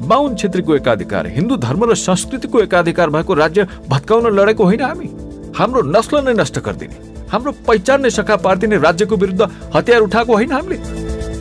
बाहुन 0.08 0.34
छेत्रीको 0.36 0.74
एकाधिकार 0.76 1.26
हिन्दू 1.26 1.56
धर्म 1.56 1.84
र 1.84 1.94
संस्कृतिको 1.96 2.60
एकाधिकार 2.60 3.10
भएको 3.10 3.34
राज्य 3.34 3.66
भत्काउन 3.88 4.26
लडेको 4.36 4.64
होइन 4.64 4.80
हामी। 4.80 5.08
हाम्रो 5.56 5.82
नस्ल 5.88 6.24
नै 6.24 6.34
नष्ट 6.36 6.58
गरिदिने 6.58 7.28
हाम्रो 7.32 7.52
पहिचान 7.66 8.02
नै 8.02 8.10
सखा 8.10 8.36
पारिदिने 8.44 8.76
राज्यको 8.78 9.16
विरुद्ध 9.16 9.48
हतियार 9.74 10.00
उठाएको 10.00 10.32
होइन 10.32 10.52
हामीले। 10.52 10.78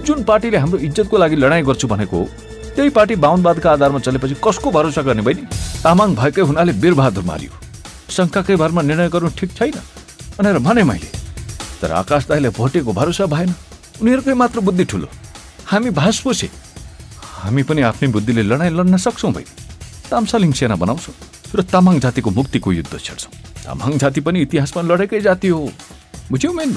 जुन 0.09 0.23
पार्टीले 0.25 0.57
हाम्रो 0.57 0.77
इज्जतको 0.89 1.17
लागि 1.17 1.35
लडाइँ 1.35 1.63
गर्छु 1.69 1.87
भनेको 1.87 2.19
त्यही 2.75 2.89
पार्टी 2.97 3.15
बाहुनवादका 3.21 3.71
आधारमा 3.71 3.99
चलेपछि 4.01 4.35
कसको 4.41 4.71
भरोसा 4.73 5.01
गर्ने 5.05 5.21
बहिनी? 5.21 5.43
तामाङ 5.85 6.15
भएकै 6.17 6.41
हुनाले 6.49 6.71
वीरबहादुर 6.81 7.23
मारियो। 7.29 7.51
शङ्काकै 8.09 8.55
भरमा 8.57 8.81
निर्णय 8.89 9.09
गर्नु 9.13 9.29
ठिक 9.37 9.49
छैन 9.53 9.77
भनेर 10.37 10.57
भने 10.65 10.83
मैले। 10.89 11.09
तर 11.81 11.91
आकाश 12.01 12.25
दाईले 12.25 12.49
भोटेको 12.57 12.93
भरोसा 12.93 13.25
भएन। 13.29 13.53
उनीहरूकै 14.01 14.33
मात्र 14.33 14.59
बुद्धि 14.65 14.85
ठुलो। 14.89 15.07
हामी 15.69 15.89
भाषपोसे 15.93 16.49
हामी 17.45 17.63
पनि 17.69 17.81
आफ्नै 17.89 18.09
बुद्धिले 18.09 18.43
लडाइँ 18.49 18.73
लड्न 18.73 18.97
सक्छौँ 18.97 19.31
बहिनी। 19.37 19.53
तामसालिङ 20.09 20.51
सेना 20.57 20.75
बनाउँछौँ 20.81 21.15
र 21.53 21.61
तामाङ 21.69 21.99
जातिको 22.01 22.29
मुक्तिको 22.33 22.69
युद्ध 22.73 22.93
छेड्छौँ। 22.97 23.33
तामाङ 23.61 23.97
जाति 24.01 24.21
पनि 24.25 24.41
इतिहासमा 24.41 24.81
लडेकै 24.89 25.21
जाति 25.21 25.47
हो। 25.53 25.61
बुझ्यौ 26.33 26.53
मेन 26.57 26.73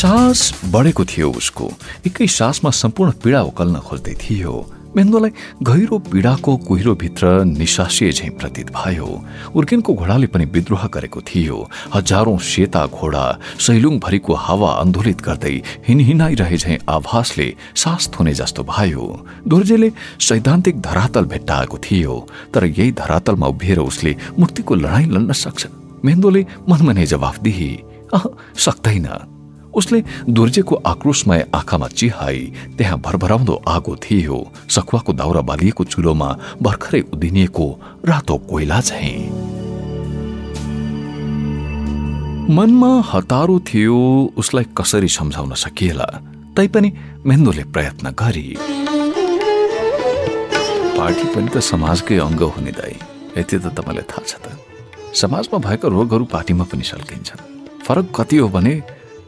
सास 0.00 0.40
बढेको 0.72 1.04
थियो 1.04 1.28
उसको। 1.30 1.64
एकै 2.08 2.26
सासमा 2.26 2.70
सम्पूर्ण 2.72 3.12
पीडा 3.20 3.40
उकल्न 3.42 3.76
खोज्दै 3.84 4.14
थियो। 4.16 4.52
मेन्दोलाई 4.96 5.30
गहिरो 5.60 5.98
पीडाको 6.08 6.56
कुहिरोभित्र 6.56 7.44
निशासिए 7.44 8.12
झैँ 8.12 8.30
प्रतीत 8.32 8.70
भयो। 8.72 9.08
उर्किनको 9.52 9.92
घोडाले 9.92 10.26
पनि 10.32 10.44
विद्रोह 10.56 10.86
गरेको 10.88 11.20
थियो। 11.20 11.56
हजारौं 11.94 12.38
सेता 12.40 12.86
घोडा 12.88 13.24
सैलुङभरिको 13.60 14.34
हावा 14.34 14.70
आन्दोलित 14.80 15.20
गर्दै 15.20 15.56
हिनहिनाइरहे 15.88 16.56
झैँ 16.56 16.78
आभासले 16.88 17.48
सास 17.76 18.08
थुने 18.08 18.32
जस्तो 18.40 18.64
भयो। 18.64 19.04
दुर्जेले 19.48 19.92
सैद्धान्तिक 20.16 20.80
धरातल 20.80 21.24
भेट्टाएको 21.32 21.76
थियो 21.76 22.14
तर 22.54 22.64
यही 22.64 22.92
धरातलमा 22.96 23.52
उभिएर 23.52 23.78
उसले 23.84 24.16
मुक्तिको 24.38 24.74
लडाईँ 24.74 25.12
लड्न 25.12 25.32
सक्छन् 25.44 25.76
मेन्दोले 26.04 26.46
मनमा 26.68 27.04
जवाफ 27.04 27.38
दिए 27.44 27.68
अह 28.14 28.24
सक्दैन 28.56 29.29
उसले 29.74 30.02
दुर्जेको 30.28 30.74
आक्रोशमय 30.86 31.46
आँखामा 31.54 31.88
चिहाई 31.88 32.40
त्यहाँ 32.78 32.98
भरभराउँदो 33.00 33.54
आगो 33.68 33.94
थियो 34.04 34.38
सखुवाको 34.68 35.12
दाउरा 35.12 35.42
बालिएको 35.50 35.84
चुलोमा 35.84 36.28
भर्खरै 36.62 37.00
उदिनिएको 37.14 37.66
रातो 38.04 38.36
कोइला 38.50 38.80
झै। 38.80 39.14
मनमा 42.50 42.92
हतारो 43.06 43.58
थियो 43.68 43.98
उसलाई 44.36 44.64
कसरी 44.78 45.08
सम्झाउन 45.08 45.54
सकिएला 45.54 46.08
तैपनि 46.56 46.90
मेन्दोले 47.26 47.64
प्रयत्न 47.74 48.10
गरी। 48.12 48.48
पार्टी 50.98 51.26
पनि 51.34 51.48
त 51.54 51.56
समाजकै 51.62 52.16
अङ्ग 52.18 52.42
हुने 52.54 52.72
दाई 52.74 52.94
यति 53.38 53.56
त 53.58 53.66
तपाईँलाई 53.78 54.06
थाहा 54.10 54.26
छ 54.26 54.34
त। 54.42 54.58
समाजमा 55.14 55.58
भएका 55.62 55.88
रोगहरू 55.88 56.24
पार्टीमा 56.34 56.64
पनि 56.66 56.84
सल्किन्छन्। 56.84 57.40
फरक 57.86 58.06
कति 58.16 58.36
हो 58.36 58.48
भने 58.50 58.74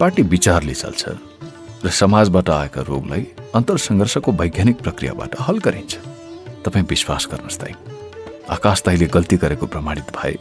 पार्टी 0.03 0.23
विचारले 0.27 0.73
चल्छ 0.75 1.03
र 1.85 1.91
समाजबाट 1.95 2.49
आएका 2.51 2.83
रोगलाई 2.83 3.23
अन्तर 3.55 3.77
सङ्घर्षको 3.79 4.33
वैज्ञानिक 4.33 4.77
प्रक्रियाबाट 4.83 5.35
हल 5.41 5.59
गरिन्छ। 5.63 5.95
तपाईँ 6.67 6.87
विश्वास 6.91 7.27
गर्नुहोस् 7.31 7.59
दाई। 7.63 7.75
आकाश 8.51 8.83
दाईले 8.83 9.07
गल्ती 9.07 9.37
गरेको 9.39 9.67
प्रमाणित 9.71 10.11
भए 10.11 10.35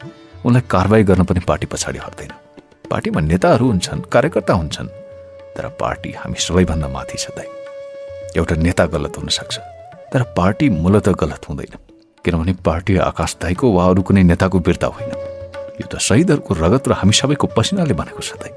उनलाई 0.45 0.65
कारवाही 0.65 1.03
गर्न 1.05 1.23
पनि 1.29 1.39
पार्टी 1.45 1.67
पछाडि 1.69 1.99
हट्दैन। 2.01 2.31
पार्टीमा 2.89 3.21
नेताहरू 3.21 3.65
हुन्छन् 3.69 4.01
कार्यकर्ता 4.09 4.53
हुन्छन् 4.53 4.89
तर 5.53 5.67
पार्टी 5.77 6.09
हामी 6.17 6.41
सबैभन्दा 6.41 6.87
माथि 6.89 7.17
छ 7.21 7.29
दाई। 7.37 7.49
एउटा 8.33 8.55
नेता 8.65 8.85
गलत 8.97 9.13
हुन 9.17 9.29
सक्छ 9.29 9.55
तर 10.09 10.21
पार्टी 10.33 10.69
मूलत 10.81 11.09
गलत 11.21 11.41
हुँदैन 11.49 11.77
किनभने 12.25 12.53
पार्टी 12.65 12.97
आकाश 13.13 13.37
दाईको 13.37 13.65
वा 13.77 13.85
अरू 13.93 14.01
कुनै 14.09 14.23
नेताको 14.25 14.57
बिर्ता 14.57 14.87
होइन। 14.89 15.13
यो 15.77 15.85
त 15.85 16.01
शहीदहरूको 16.01 16.51
रगत 16.65 16.83
र 16.89 16.91
हामी 16.97 17.13
सबैको 17.13 17.53
पसिनाले 17.53 17.93
बनेको 17.93 18.25
छ 18.25 18.41
दाई। 18.41 18.53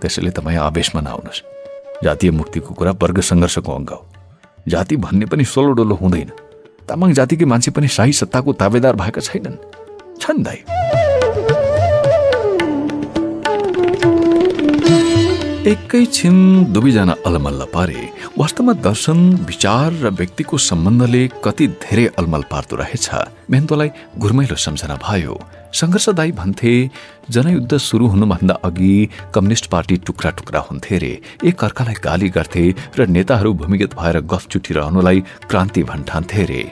त्यसैले 0.00 0.30
तपाईँ 0.30 0.58
आवेशमा 0.58 1.00
नआउनुहोस्। 1.00 1.42
जातीय 2.04 2.30
मुक्तिको 2.30 2.74
कुरा 2.74 2.92
वर्ग 3.02 3.20
सङ्घर्षको 3.20 3.70
अङ्ग 3.74 3.90
हो। 3.90 4.00
जाति 4.68 4.96
भन्ने 4.96 5.26
पनि 5.26 5.44
सोलो 5.44 5.72
डोलो 5.72 5.94
हुँदैन। 5.94 6.30
तामाङ 6.88 7.12
जातिकै 7.12 7.44
मान्छे 7.44 7.70
पनि 7.70 7.88
शाही 7.88 8.12
सत्ताको 8.12 8.52
ताबेदार 8.52 8.94
भएका 8.96 9.20
छैनन्। 9.20 9.56
छन् 10.20 10.42
दाई। 10.42 10.60
एकैछिन 15.68 16.36
दुवैजना 16.72 17.14
अलमल्ल 17.26 17.66
पारे 17.74 18.00
वास्तवमा 18.38 18.72
दर्शन 18.72 19.18
विचार 19.44 19.92
र 19.92 20.10
व्यक्तिको 20.10 20.56
सम्बन्धले 20.56 21.22
कति 21.44 21.66
धेरै 21.82 22.06
अलमल 22.18 22.42
पार्दो 22.50 22.76
रहेछ 22.76 23.06
मेहन्तोलाई 23.50 23.90
घुर्मैलो 24.18 24.56
सम्झना 24.56 24.96
भयो। 24.96 25.34
सङ्घर्षदायी 25.74 26.32
भन्थे 26.32 26.72
जनयुद्ध 27.30 27.76
सुरु 27.76 28.06
हुनुभन्दा 28.08 28.54
अघि 28.64 29.08
कम्युनिस्ट 29.34 29.66
पार्टी 29.70 29.96
टुक्रा 30.06 30.30
टुक्रा 30.30 30.60
हुन्थे 30.60 30.98
रे। 30.98 31.12
एक 31.44 31.64
अर्कालाई 31.64 31.94
गाली 32.04 32.28
गर्थे 32.28 32.64
र 32.98 33.06
नेताहरू 33.06 33.52
भूमिगत 33.54 33.94
भएर 33.94 34.20
गफ 34.32 34.46
चुटिरहनुलाई 34.48 35.20
क्रान्ति 35.50 35.82
भन्ठान्थे 35.82 36.44
रे। 36.44 36.62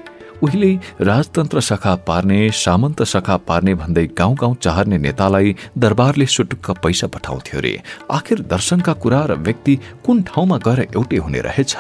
उहिले 0.43 0.73
राजतन्त्र 1.01 1.61
सखा 1.61 1.95
पार्ने 2.09 2.51
सामन्त 2.53 3.03
सखा 3.03 3.37
पार्ने 3.49 3.75
भन्दै 3.75 4.07
गाउँ 4.19 4.35
गाउँ 4.41 4.57
चाहर्ने 4.63 4.99
नेतालाई 4.99 5.55
दरबारले 5.79 6.27
सुटुक्क 6.27 6.71
पैसा 6.85 7.07
पठाउँथ्यो 7.07 7.61
रे। 7.61 7.81
आखिर 8.11 8.41
दर्शनका 8.45 8.93
कुरा 8.93 9.25
र 9.25 9.35
व्यक्ति 9.37 9.79
कुन 10.05 10.23
ठाउँमा 10.23 10.59
गएर 10.59 10.81
एउटै 10.93 11.17
हुने 11.17 11.41
रहेछ? 11.41 11.77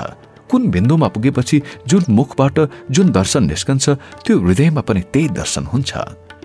कुन 0.50 0.70
बिन्दुमा 0.70 1.08
पुगेपछि 1.08 1.62
जुन 1.88 2.04
मुखबाट 2.08 2.58
जुन 2.90 3.10
दर्शन 3.12 3.44
निस्कन्छ 3.44 3.88
त्यो 4.24 4.38
हृदयमा 4.40 4.80
पनि 4.80 5.00
त्यही 5.12 5.28
दर्शन 5.36 5.64
हुन्छ। 5.66 5.92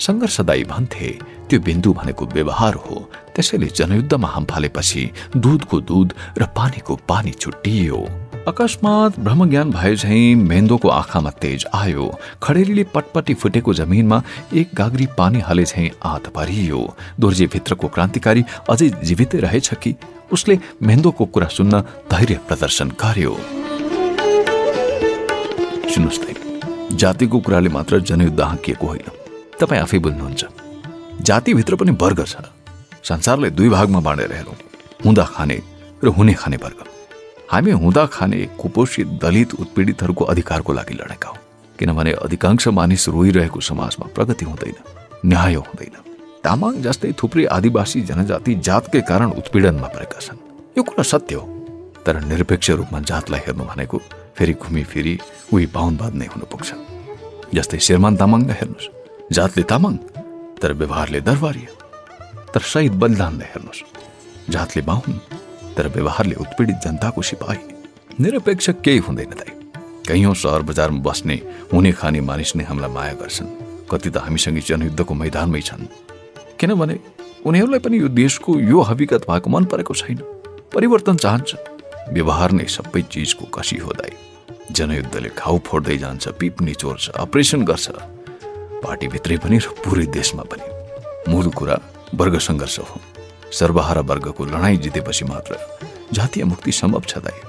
सङ्घर्षदायी 0.01 0.63
भन्थे 0.63 1.09
त्यो 1.49 1.59
बिन्दु 1.59 1.93
भनेको 1.93 2.25
व्यवहार 2.25 2.73
हो। 2.73 3.11
त्यसैले 3.35 3.67
जनयुद्धमा 3.67 4.27
हाम 4.27 4.45
फालेपछि 4.45 5.11
दुधको 5.37 5.81
दुध 5.81 6.13
र 6.37 6.45
पानीको 6.45 6.95
पानी 7.07 7.31
छुट्टियो। 7.31 8.09
अकस्मात 8.47 9.19
ब्रह्मज्ञान 9.19 9.71
भए 9.71 9.95
झैँ 9.95 10.35
मेन्दोको 10.35 10.89
आँखामा 10.89 11.29
तेज 11.29 11.65
आयो। 11.73 12.19
खडेरीले 12.43 12.83
पटपटी 12.83 13.33
फुटेको 13.33 13.73
जमिनमा 13.73 14.21
एक 14.53 14.69
गाग्री 14.75 15.07
पानी 15.17 15.39
हाले 15.39 15.63
झैँ 15.63 15.89
आत 16.03 16.33
दोर्जे 17.19 17.47
भित्रको 17.47 17.87
क्रान्तिकारी 17.87 18.43
अझै 18.69 18.89
जीवितै 18.89 19.39
रहेछ 19.39 19.73
कि? 19.73 19.95
उसले 20.31 20.59
मेन्दोको 20.81 21.25
कुरा 21.25 21.47
सुन्न 21.47 21.81
धैर्य 22.11 22.39
प्रदर्शन 22.47 22.89
गर्यो। 22.89 23.37
जातिको 26.91 27.39
कुराले 27.39 27.69
मात्र 27.69 27.99
जनयुद्ध 27.99 28.41
हाँकिएको 28.41 28.87
होइन। 28.87 29.20
तपाईँ 29.61 29.81
आफै 29.81 29.97
बुझ्नुहुन्छ। 29.97 30.43
जातिभित्र 31.21 31.75
पनि 31.75 31.91
वर्ग 31.93 32.25
छ। 32.25 32.35
संसारलाई 33.03 33.49
दुई 33.49 33.69
भागमा 33.69 33.99
बाँडेर 33.99 34.33
हेरौँ। 34.33 34.57
हुँदा 35.05 35.25
खाने 35.25 35.57
र 36.03 36.07
हुने 36.07 36.33
खाने 36.33 36.57
वर्ग। 36.57 36.79
हामी 37.51 37.71
हुँदा 37.71 38.05
खाने 38.05 38.37
कुपोषित 38.57 39.07
दलित 39.21 39.53
उत्पीडितहरूको 39.53 40.23
अधिकारको 40.25 40.73
लागि 40.73 40.93
लडेका 40.93 41.29
हौ। 41.29 41.37
किनभने 41.79 42.11
अधिकांश 42.25 42.67
मानिस 42.67 43.07
रोइरहेको 43.09 43.59
समाजमा 43.59 44.05
प्रगति 44.15 44.45
हुँदैन 44.45 44.77
न्याय 45.25 45.55
हुँदैन। 45.55 45.95
तामाङ 46.43 46.81
जस्तै 46.81 47.11
थुप्रै 47.21 47.45
आदिवासी 47.45 48.01
जनजाति 48.01 48.55
जातकै 48.65 49.01
कारण 49.01 49.29
उत्पीडनमा 49.37 49.87
परेका 49.87 50.19
छन्। 50.19 50.39
यो 50.77 50.81
कुरा 50.83 51.03
सत्य 51.03 51.35
हो। 51.35 51.45
तर 52.05 52.15
निरपेक्ष 52.25 52.69
रूपमा 52.79 52.99
जातलाई 52.99 53.39
हेर्नु 53.45 53.63
भनेको 53.63 53.97
फेरि 54.37 54.53
घुमी 54.53 54.83
फिरी 54.83 55.13
उही 55.53 55.65
बाहुनवाद 55.65 56.13
नै 56.13 56.25
हुनु 56.25 56.45
पुग्छ। 56.45 56.69
जस्तै 57.53 57.77
शेरमान 57.77 58.15
तामाङलाई 58.17 58.57
हेर्नुहोस्। 58.57 59.00
जातले 59.31 59.63
तामाङ 59.63 59.95
तर 60.61 60.73
व्यवहारले 60.79 61.19
दरबारी 61.23 61.65
तर 62.53 62.61
शहीद 62.71 62.93
बलिदानलाई 63.01 63.47
हेर्नुहोस् 63.51 64.51
जातले 64.51 64.81
बाहुन 64.83 65.13
तर 65.75 65.87
व्यवहारले 65.95 66.35
उत्पीडित 66.43 66.77
जनताको 66.85 67.21
सिपाही। 67.21 67.63
निरपेक्ष 68.19 68.69
केही 68.83 68.99
हुँदैन 69.07 69.31
दाइ 69.39 69.51
कैयौँ 70.07 70.35
सहर 70.35 70.61
बजारमा 70.67 71.01
बस्ने 71.07 71.37
हुने 71.71 71.91
खाने 71.95 72.21
मानिस 72.27 72.55
नै 72.55 72.63
हामीलाई 72.67 72.91
माया 72.91 73.13
गर्छन्। 73.23 73.49
कति 73.87 74.09
त 74.11 74.17
हामीसँगै 74.19 74.61
जनयुद्धको 74.67 75.13
मैदानमै 75.15 75.61
छन्। 75.63 75.87
किनभने 76.59 76.95
उनीहरूलाई 77.47 77.79
पनि 77.79 77.97
यो 78.03 78.07
देशको 78.11 78.59
यो 78.67 78.79
हकीकत 78.83 79.31
भएको 79.31 79.49
मन 79.49 79.63
परेको 79.71 79.93
छैन। 79.95 80.19
परिवर्तन 80.75 81.15
चाहन्छ। 81.23 81.49
व्यवहार 82.11 82.51
नै 82.51 82.67
सबै 82.67 83.01
चिजको 83.07 83.45
कसी 83.55 83.77
हो 83.79 83.91
दाई। 83.95 84.13
जनयुद्धले 84.75 85.29
घाउ 85.39 85.55
फोड्दै 85.63 85.97
जान्छ 86.03 86.35
पिप 86.35 86.61
निचोर्छ 86.67 87.09
अपरेसन 87.15 87.63
गर्छ। 87.63 87.87
पार्टीभित्रै 88.83 89.37
पनि 89.37 89.57
र 89.57 89.67
पुरै 89.83 90.05
देशमा 90.17 90.43
पनि। 90.43 90.65
मूल 91.31 91.47
कुरा 91.51 91.75
वर्ग 92.15 92.37
सङ्घर्ष 92.37 92.79
हो। 92.79 92.97
सर्वहारा 93.51 94.01
वर्गको 94.01 94.45
लडाईँ 94.45 94.77
जितेपछि 94.77 95.25
मात्र 95.25 95.55
जातीय 96.13 96.43
मुक्ति 96.43 96.71
सम्भव 96.71 97.03
छ 97.07 97.17
दाई। 97.17 97.39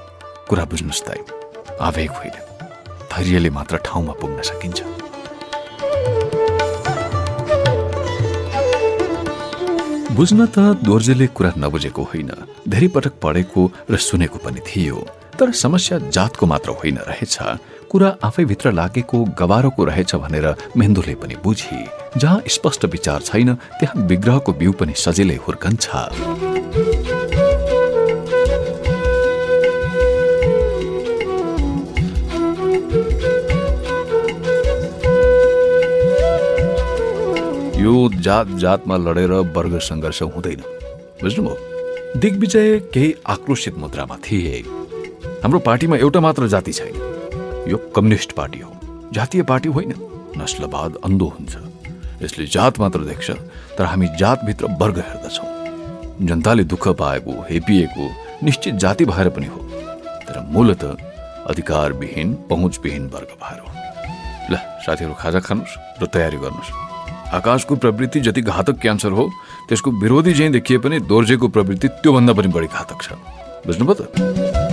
कुरा 0.48 0.64
बुझ्नुहोस् 0.64 1.06
दाई 1.06 1.20
आवेग 1.80 2.10
होइन। 2.10 2.36
धैर्यले 3.12 3.50
मात्र 3.50 3.76
ठाउँमा 3.86 4.12
पुग्न 4.20 4.42
सकिन्छ। 4.42 4.80
बुझ्न 10.12 10.46
त 10.46 10.58
दोर्जेले 10.84 11.26
कुरा 11.26 11.50
नबुझेको 11.56 12.02
होइन 12.02 12.30
धेरै 12.68 12.88
पटक 12.94 13.14
पढेको 13.22 13.60
र 13.90 13.96
सुनेको 13.96 14.38
पनि 14.44 14.60
थियो 14.60 14.98
तर 15.40 15.50
समस्या 15.56 15.98
जातको 16.12 16.44
मात्र 16.46 16.70
होइन 16.78 16.98
रहेछ 17.08 17.36
कुरा 17.92 18.16
आफैभित्र 18.24 18.72
लागेको 18.72 19.18
गवारोको 19.38 19.84
रहेछ 19.84 20.14
भनेर 20.14 20.46
मेन्दुले 20.76 21.14
पनि 21.14 21.36
बुझी। 21.44 21.84
जहाँ 22.18 22.42
स्पष्ट 22.48 22.84
विचार 22.84 23.20
छैन 23.20 23.54
त्यहाँ 23.54 24.06
विग्रहको 24.06 24.52
बिउ 24.52 24.72
पनि 24.72 24.94
सजिलै 24.96 25.36
हुर्कन्छ। 25.36 25.88
यो 37.76 38.08
जात 38.20 38.48
जातमा 38.56 38.96
लडेर 38.96 39.32
वर्ग 39.56 39.78
सङ्घर्ष 39.78 40.22
हुँदैन। 40.22 40.62
बुझ्नुभयो? 41.22 41.56
दिग्विजय 42.20 42.78
केही 42.94 43.14
आक्रोशित 43.26 43.78
मुद्रामा 43.78 44.16
थिए। 44.16 44.60
हाम्रो 45.42 45.58
पार्टीमा 45.58 45.96
एउटा 45.96 46.20
मात्र 46.20 46.46
जाति 46.48 46.72
छैन। 46.72 47.11
कम्युनिस्ट 47.96 48.32
पार्टी 48.32 48.58
हो। 48.58 49.10
जातीय 49.12 49.42
पार्टी 49.42 49.68
होइन। 49.68 49.94
नस्लवाद 50.36 50.96
अन्धो 51.04 51.26
हुन्छ। 51.28 51.56
यसले 52.22 52.46
जात 52.46 52.78
मात्र 52.80 53.00
देख्छ 53.04 53.30
तर 53.78 53.84
हामी 53.84 54.08
जातभित्र 54.18 54.66
वर्ग 54.80 54.98
हेर्दछौँ। 54.98 56.26
जनताले 56.26 56.64
दुःख 56.64 56.88
पाएको 56.88 57.32
हेपिएको 57.50 58.10
निश्चित 58.42 58.74
जाति 58.74 59.04
भएर 59.04 59.28
पनि 59.28 59.46
हो। 59.46 59.60
तर 60.28 60.40
मूलत 60.50 60.84
अधिकारविहीन 61.46 62.34
पहुँचविहीन 62.50 63.06
वर्ग 63.08 63.36
भएर 63.42 63.60
हो। 63.60 63.68
ल 64.50 64.56
साथीहरू 64.86 65.14
खाजा 65.14 65.40
खानुहोस् 65.40 66.02
र 66.02 66.06
तयारी 66.06 66.36
गर्नुहोस्। 66.36 66.70
आकाशको 67.34 67.76
प्रवृत्ति 67.76 68.20
जति 68.20 68.40
घातक 68.42 68.80
क्यान्सर 68.80 69.12
हो 69.12 69.30
त्यसको 69.68 69.90
विरोधी 70.00 70.34
चाहिँ 70.34 70.52
देखिए 70.52 70.78
पनि 70.78 71.00
दोर्जेको 71.00 71.48
प्रवृत्ति 71.48 71.88
त्योभन्दा 72.00 72.32
पनि 72.32 72.48
बढी 72.48 72.66
घातक 72.66 73.02
छ। 73.02 73.12
बुझ्नुभयो 73.66 73.94
त? 73.94 74.71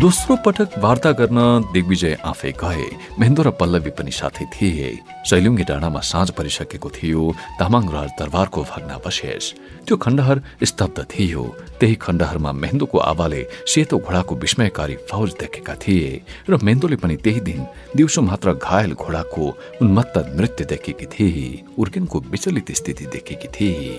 दोस्रो 0.00 0.34
पटक 0.44 0.78
वार्ता 0.80 1.10
गर्न 1.12 1.38
दिग्विजय 1.72 2.16
आफै 2.24 2.50
गए। 2.56 2.84
महेन्द्र 3.20 3.44
र 3.44 3.50
पल्लवी 3.52 3.90
पनि 3.92 4.10
साथै 4.10 4.44
थिए। 4.48 4.88
शैलुङ्गी 5.28 5.64
डाँडामा 5.68 6.00
साँझ 6.00 6.30
परिसकेको 6.32 6.88
थियो। 6.88 7.22
तामाङ 7.60 7.84
राज 7.92 8.10
दरबारको 8.16 8.60
भग्नावशेष 8.64 9.44
त्यो 9.84 9.96
खण्डहर 10.00 10.40
स्तब्ध 10.64 11.04
थियो। 11.04 11.42
त्यही 11.80 11.94
खण्डहरमा 12.00 12.52
मेहेन्दोको 12.52 12.98
आवाले 12.98 13.42
सेतो 13.68 13.98
घोडाको 14.00 14.34
विस्मयकारी 14.40 14.96
फौज 15.10 15.28
देखेका 15.36 15.74
थिए 15.84 16.08
र 16.48 16.56
मेहेन्दोले 16.64 16.96
पनि 16.96 17.16
त्यही 17.20 17.40
दिन 17.44 17.60
दिउँसो 17.96 18.20
मात्र 18.24 18.56
घायल 18.56 18.92
घोडाको 18.96 19.44
उन्मत्त 19.82 20.16
नृत्य 20.32 20.64
देखेकी 20.64 21.06
थिए। 21.12 21.76
उर्किनको 21.76 22.16
विचलित 22.32 22.72
स्थिति 22.72 23.04
देखेकी 23.12 23.48
थिए। 23.52 23.92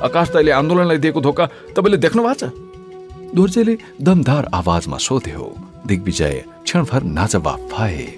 आकाश 0.00 0.26
दाइले 0.32 0.52
आन्दोलनलाई 0.56 0.98
दिएको 1.04 1.20
धोका 1.20 1.44
तपाईँले 1.76 2.00
देख्नु 2.00 2.24
भएको 2.24 2.40
छ? 2.40 2.67
दोर्जेले 3.34 3.78
दमदार 4.02 4.48
आवाजमा 4.54 4.96
सोध्यो 4.96 5.56
दिग्विजय 5.86 6.44
क्षणभर 6.64 7.02
नाजवाफ 7.02 7.58
भए। 7.58 8.16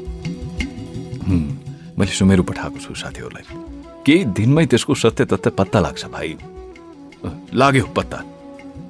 "हुँ, 1.29 1.65
मैले 1.99 2.13
सुमेरु 2.13 2.43
पठाएको 2.43 2.79
छु 2.79 2.95
साथीहरूलाई। 2.95 3.65
केही 4.07 4.25
दिनमै 4.25 4.67
त्यसको 4.67 4.95
सत्य 4.95 5.25
तथ्य 5.25 5.51
पत्ता 5.51 5.81
लाग्छ 5.81 6.05
भाइ। 6.05 6.37
लाग्यो 7.55 7.85
पत्ता। 7.85 8.17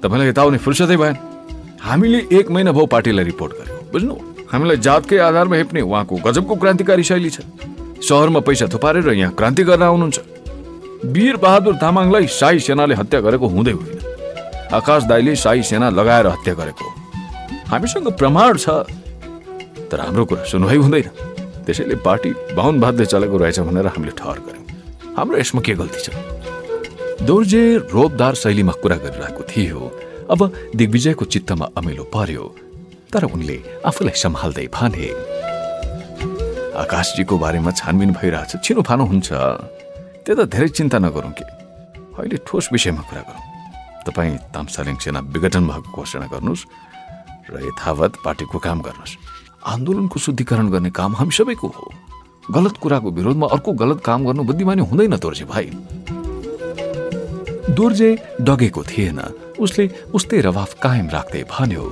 तपाईँलाई 0.03 0.29
यता 0.29 0.43
आउने 0.43 0.59
फुर्सदै 0.59 0.97
भएन। 0.97 1.17
हामीले 1.81 2.27
एक 2.33 2.51
महिना 2.51 2.73
भयो 2.73 2.87
पार्टीलाई 2.87 3.25
रिपोर्ट 3.25 3.53
गर्यो। 3.53 3.89
बुझ्नु? 3.93 4.17
हामीलाई 4.53 4.77
जातकै 4.77 5.19
आधारमा 5.19 5.57
हेप्ने 5.57 5.81
उहाँको 5.81 6.17
गजबको 6.17 6.57
क्रान्तिकारी 6.57 7.03
शैली 7.03 7.31
छ। 7.31 7.41
सहरमा 8.01 8.41
पैसा 8.41 8.67
थुपारेर 8.67 9.09
यहाँ 9.09 9.35
क्रान्ति 9.35 9.65
गर्न 9.65 9.83
आउनुहुन्छ। 9.83 10.21
वीर 11.05 11.37
बहादुर 11.37 11.75
तामाङलाई 11.75 12.27
शाही 12.27 12.61
सेनाले 12.61 12.95
हत्या 12.95 13.21
गरेको 13.21 13.47
हुँदै 13.47 13.73
होइन 13.73 14.00
आकाश 14.73 15.03
दाईले 15.11 15.35
शाही 15.37 15.63
सेना 15.63 15.89
लगाएर 15.91 16.27
हत्या 16.27 16.55
गरेको। 16.55 16.87
हामीसँग 17.71 18.09
प्रमाण 18.15 18.57
छ 18.57 18.87
तर 19.91 20.01
हाम्रो 20.01 20.25
कुरा 20.31 20.45
सुनवाई 20.47 20.77
हुँदैन। 20.79 21.09
त्यसैले 21.67 21.95
पार्टी 22.07 22.31
बाहुन 22.55 22.81
बाध्य 22.81 23.07
चलेको 23.07 23.37
रहेछ 23.37 23.59
भनेर 23.67 23.87
हामीले 23.87 24.13
ठहर 24.15 24.39
गर्यौँ 24.47 24.67
हाम्रो 25.17 25.39
यसमा 25.39 25.61
के 25.67 25.75
गल्ती 25.75 26.01
छ? 26.01 26.09
दोर्जे 27.27 27.63
रोबदार 27.91 28.35
शैलीमा 28.35 28.73
कुरा 28.79 28.97
गरिरहेको 29.05 29.43
थियो। 29.51 29.81
अब 30.31 30.41
दिग्विजयको 30.79 31.25
चित्तमा 31.27 31.67
अमिलो 31.77 32.05
पर्यो 32.15 32.45
तर 33.11 33.25
उनले 33.27 33.59
आफूलाई 33.83 34.17
सम्हाल्दै 34.23 34.67
भने 34.71 35.09
आकाशजीको 36.79 37.35
बारेमा 37.39 37.71
छानबिन 37.75 38.11
भइरहेछ 38.15 38.63
छिनोफानो 38.65 39.05
हुन्छ। 39.11 39.29
त्यो 40.25 40.35
त 40.39 40.41
धेरै 40.47 40.69
चिन्ता 40.79 40.99
नगरौँ 41.03 41.35
कि? 41.35 41.45
अहिले 42.15 42.37
ठोस 42.47 42.71
विषयमा 42.73 43.03
कुरा 43.11 43.23
गरौँ। 43.27 43.50
तपाईँ 44.07 44.37
तामसालिङ 44.55 44.97
सेना 45.05 45.21
विघटन 45.33 45.65
भएको 45.69 45.91
घोषणा 45.97 46.27
गर्नुहोस् 46.33 46.65
र 47.51 47.55
यथावत 47.67 48.13
पार्टीको 48.25 48.59
काम 48.59 48.79
गर्नुहोस्। 48.81 49.17
आन्दोलनको 49.73 50.19
शुद्धिकरण 50.21 50.67
गर्ने 50.71 50.91
काम 50.91 51.17
हामी 51.17 51.33
सबैको 51.33 51.69
हो। 51.69 51.87
गलत 52.51 52.75
कुराको 52.83 53.11
विरोधमा 53.11 53.47
अर्को 53.55 53.71
गलत 53.73 53.99
काम 54.05 54.25
गर्नु 54.27 54.43
बुद्धिमानी 54.45 54.83
हुँदैन 54.83 55.17
दोर्जे 55.17 55.45
भाइ। 55.45 55.67
दोर्जे 57.77 58.09
डगेको 58.41 58.83
थिएन। 58.83 59.21
उसले 59.61 59.85
उस्तै 60.15 60.41
रवाफ 60.41 60.71
कायम 60.83 61.07
राख्दै 61.11 61.43
भन्यो 61.51 61.85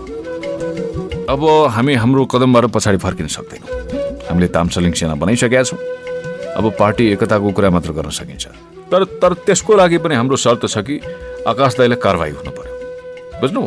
अब 1.29 1.40
हामी 1.71 1.94
हाम्रो 1.94 2.25
कदमबाट 2.25 2.64
पछाडि 2.73 2.99
फर्किन 2.99 3.27
सक्दैनौँ। 3.29 3.71
हामीले 4.29 4.49
तामसलिङ 4.49 4.92
सेना 4.92 5.14
बनाइसकेका 5.14 5.62
छौँ। 5.62 5.81
अब 6.57 6.64
पार्टी 6.81 7.05
एकताको 7.12 7.53
कुरा 7.53 7.71
मात्र 7.71 7.92
गर्न 7.92 8.11
सकिन्छ। 8.11 8.47
तर 8.92 9.05
तर 9.22 9.33
त्यसको 9.46 9.77
लागि 9.77 9.98
पनि 10.05 10.14
हाम्रो 10.14 10.37
शर्त 10.37 10.66
छ 10.66 10.79
कि 10.87 10.96
आकाश 11.48 11.77
दाईलाई 11.79 12.01
कारवाही 12.05 12.33
हुनु 12.38 12.51
पर्यो। 12.57 12.74
बुझ्नु 13.40 13.62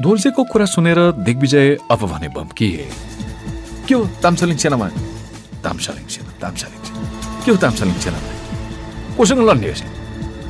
दोर्जेको 0.00 0.42
कुरा 0.52 0.66
सुनेर 0.72 1.00
दिग्विजय 1.26 1.76
अब 1.90 2.00
भने 2.12 2.28
बम्किए 2.36 2.86
के 3.88 3.94
हो 3.94 4.04
तामसलिङ 4.22 4.56
सेनामा? 4.56 4.88
तामसालिङ 5.64 6.06
सेना 6.14 6.32
तामसालिङ 6.42 6.80
सेना। 6.86 6.98
के 7.44 7.50
हो 7.50 7.56
तामसालिङ 7.56 7.96
सेनामा? 8.04 8.30
कोसँग 9.16 9.40
लड्ने 9.48 9.68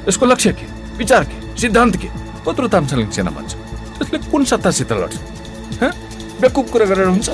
यसको 0.08 0.26
लक्ष्य 0.26 0.52
के? 0.58 0.66
विचार 0.98 1.24
के? 1.30 1.37
सिद्धान्त 1.61 1.96
के? 2.02 2.08
कत्रो 2.46 2.68
तामसालिङ 2.74 3.11
सेना 3.11 3.30
भन्छ। 3.30 3.52
त्यसले 3.98 4.18
कुन 4.30 4.44
सत्तासित 4.50 4.92
लड्छ? 4.92 5.16
हँ? 5.82 5.92
बेकुब 6.40 6.66
कुरा 6.70 6.87
गरेर 6.87 7.08
हुन्छ? 7.14 7.28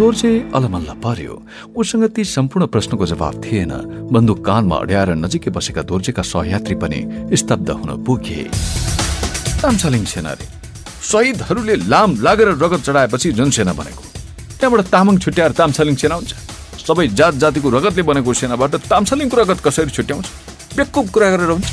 दोर्जे 0.00 0.28
अलमल्ल 0.56 0.90
पर्यो। 1.04 1.34
उसँग 1.76 2.04
ती 2.16 2.24
सम्पूर्ण 2.24 2.66
प्रश्नको 2.72 3.06
जवाब 3.06 3.34
थिएन। 3.44 3.72
बन्दुक 4.08 4.38
कानमा 4.46 4.76
अड्याएर 4.76 5.10
नजिकै 5.14 5.50
बसेका 5.52 5.82
दोर्जेका 5.84 6.22
सहयात्री 6.24 6.74
पनि 6.80 7.00
स्तब्ध 7.36 7.68
हुन 7.70 7.90
पुगे। 8.04 8.42
तामसालिङ 9.60 10.04
सेना 10.08 10.32
रे 10.40 10.46
शहीदहरूले 11.04 11.76
लाम 11.92 12.10
लागेर 12.16 12.48
रगत 12.64 12.80
चढाएपछि 12.80 13.32
जनसेना 13.36 13.72
बनेको। 13.76 14.02
त्यहाँबाट 14.56 14.80
तामाङ 14.88 15.16
छुट्याएर 15.20 15.52
तामसालिङ 15.60 15.94
सेना 16.00 16.14
हुन्छ। 16.16 16.32
सबै 16.80 17.06
जात 17.20 17.34
जातिको 17.36 17.68
रगतले 17.68 18.02
बनेको 18.02 18.32
सेनाबाट 18.40 18.72
तामसालिङको 18.88 19.36
रगत 19.36 19.60
कसरी 19.60 19.90
छुट्याउँछ? 19.92 20.26
बेकुब 20.80 21.04
कुरा 21.12 21.28
गरेर 21.30 21.50
हुन्छ। 21.52 21.70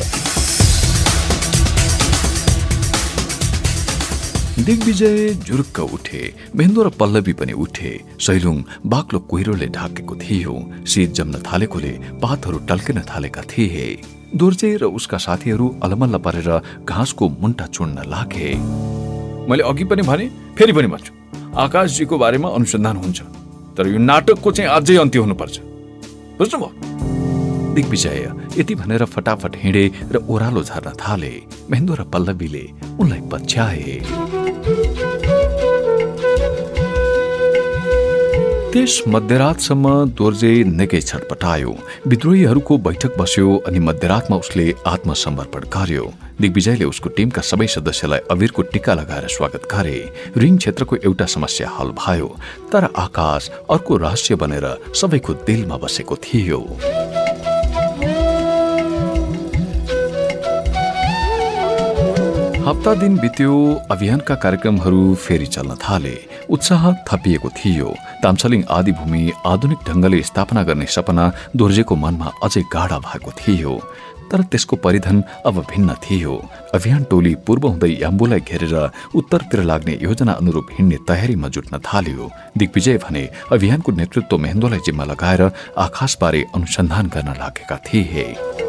दिग्विजय 4.68 5.30
जुरुक्क 5.47 5.80
उठे 5.95 6.22
मेहेन्दो 6.55 6.84
र 6.84 6.89
पल्लवी 6.99 7.34
पनि 7.39 7.53
उठे। 7.55 7.91
सैलुङ 8.20 8.55
बाक्लो 8.84 9.20
कुहिरोले 9.32 9.68
ढाकेको 9.72 10.15
थियो। 10.20 10.55
शीत 10.84 11.11
जम्न 11.15 11.39
थालेकोले 11.39 11.91
पातहरू 12.20 12.57
टल्किन 12.68 12.99
थालेका 13.07 13.41
थिए। 13.47 13.86
दोर्जे 14.36 14.70
र 14.76 14.91
उसका 14.91 15.18
साथीहरू 15.24 15.65
अलमल्ल 15.88 16.18
परेर 16.20 16.49
घाँसको 16.84 17.30
मुन्टा 17.39 17.65
चुड्न 17.72 17.97
लागे। 18.11 18.49
मैले 19.47 19.63
अघि 19.63 19.84
पनि 19.88 20.03
भने 20.03 20.26
फेरि 20.59 20.74
पनि 20.76 20.88
भन्छु। 20.91 21.11
आकाशजीको 21.55 22.18
बारेमा 22.20 22.49
अनुसन्धान 22.51 22.95
हुन्छ। 22.99 23.20
तर 23.72 23.88
यो 23.88 23.99
नाटकको 24.03 24.51
चाहिँ 24.51 24.70
अझै 24.70 24.95
अन्त्य 24.99 25.20
हुनुपर्छ। 25.24 25.55
बुझ्नुभयो? 26.43 26.70
दिग्विजय 27.76 28.20
यति 28.57 28.76
भनेर 28.76 29.05
फटाफट 29.05 29.55
हिँडे 29.63 29.86
र 30.11 30.15
ओह्रालो 30.28 30.61
झर्न 30.63 30.91
थाले। 30.99 31.32
मेहेन्दो 31.72 31.93
र 31.93 32.03
पल्लवीले 32.11 32.63
उनलाई 32.99 33.22
पछ्याए। 33.32 33.95
त्यस 38.78 38.95
मध्यरातसम्म 39.09 39.89
दोर्जे 40.13 40.49
निकै 40.69 40.99
छटपटायो 41.01 41.71
विद्रोहीहरूको 42.11 42.78
बैठक 42.88 43.17
बस्यो 43.17 43.55
अनि 43.67 43.80
मध्यरातमा 43.80 44.38
उसले 44.38 44.65
आत्मसमर्पण 44.88 45.63
गर्यो। 45.75 46.05
दिग्विजयले 46.41 46.86
उसको 46.86 47.09
टिमका 47.17 47.41
सबै 47.41 47.67
सदस्यलाई 47.75 48.19
अबिरको 48.30 48.61
टिका 48.73 48.93
लगाएर 48.93 49.28
स्वागत 49.38 49.65
गरे। 49.73 49.97
रिङ 50.38 50.57
क्षेत्रको 50.57 50.95
एउटा 51.09 51.25
समस्या 51.25 51.69
हल 51.73 51.89
भयो 51.97 52.30
तर 52.71 52.84
आकाश 53.05 53.49
अर्को 53.73 53.97
रहस्य 54.05 54.36
बनेर 54.38 54.67
सबैको 54.93 55.34
दिलमा 55.47 55.78
बसेको 55.82 56.15
थियो। 56.25 56.61
हप्ता 62.68 62.93
दिन 62.93 63.15
बित्यो 63.18 63.53
अभियानका 63.91 64.36
कार्यक्रमहरू 64.36 65.13
फेरि 65.15 65.45
चल्न 65.45 65.76
थाले। 65.80 66.15
उत्साह 66.49 66.84
थपिएको 67.07 67.49
थियो। 67.49 67.93
तामसलिङ 68.24 68.63
आदि 68.70 68.91
भूमि 68.91 69.32
आधुनिक 69.45 69.88
ढंगले 69.88 70.22
स्थापना 70.22 70.63
गर्ने 70.63 70.86
सपना 70.86 71.32
दोर्जेको 71.55 71.95
मनमा 71.95 72.32
अझै 72.43 72.61
गाढा 72.74 72.99
भएको 72.99 73.32
थियो। 73.39 73.80
तर 74.32 74.43
त्यसको 74.43 74.76
परिधन 74.76 75.24
अब 75.45 75.63
भिन्न 75.72 75.95
थियो। 76.03 76.36
अभियान 76.76 77.03
टोली 77.03 77.34
पूर्व 77.47 77.68
हुँदै 77.68 77.91
याम्बुलाई 78.03 78.39
घेरेर 78.43 78.76
उत्तरतिर 79.15 79.63
लाग्ने 79.63 79.97
योजना 80.01 80.32
अनुरूप 80.34 80.68
हिँड्ने 80.76 80.97
तयारीमा 81.07 81.47
जुट्न 81.47 81.80
थाल्यो। 81.88 82.32
दिग्विजय 82.57 82.97
भने 83.07 83.30
अभियानको 83.51 83.91
नेतृत्व 83.91 84.38
मेहेन्दोलाई 84.38 84.80
जिम्मा 84.86 85.05
लगाएर 85.05 85.51
आकाशबारे 85.88 86.45
अनुसन्धान 86.55 87.07
गर्न 87.15 87.30
लागेका 87.39 87.78
थिए। 87.88 88.66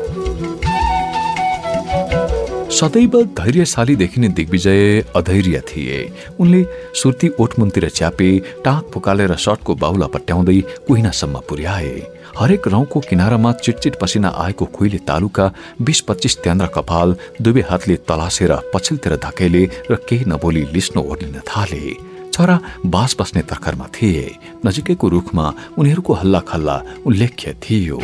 सदैव 2.79 3.15
धैर्यशाली 3.35 3.95
देखिने 3.97 4.29
दिग्विजय 4.29 5.01
अधैर्य 5.17 5.61
थिए। 5.69 5.97
उनले 6.41 6.63
सुर्ती 6.95 7.29
ओठमुनतिर 7.41 7.89
च्यापे 7.89 8.29
टाक 8.65 8.91
फुकालेर 8.95 9.35
सर्टको 9.37 9.75
बाहुला 9.75 10.07
पट्याउँदै 10.07 10.61
कुहिनासम्म 10.87 11.41
पुर्याए। 11.49 11.97
हरेक 12.39 12.69
रौँको 12.69 13.01
किनारामा 13.01 13.53
चिटचिट 13.55 13.99
पसिना 14.01 14.29
आएको 14.39 14.65
खुइले 14.71 14.99
तालुका 15.09 15.51
बिस 15.83 16.01
पच्चिस 16.07 16.37
त्यान्द्र 16.39 16.67
कपाल 16.71 17.17
दुवै 17.43 17.63
हातले 17.71 17.97
तलासेर 18.07 18.55
पछिल्तिर 18.75 19.17
धकेले 19.27 19.65
र 19.91 19.99
केही 20.09 20.25
नबोली 20.31 20.63
लिस्नो 20.71 21.03
ओर्लिन 21.03 21.41
थाले। 21.51 21.83
चरा 22.31 22.61
बास 22.87 23.17
बस्ने 23.21 23.43
तर्खरमा 23.43 23.87
थिए। 23.95 24.25
नजिकैको 24.67 25.09
रुखमा 25.09 25.53
उनीहरूको 25.79 26.13
हल्ला 26.15 26.41
खल्ला 26.47 26.83
उल्लेख्य 27.07 27.57
थियो। 27.59 27.99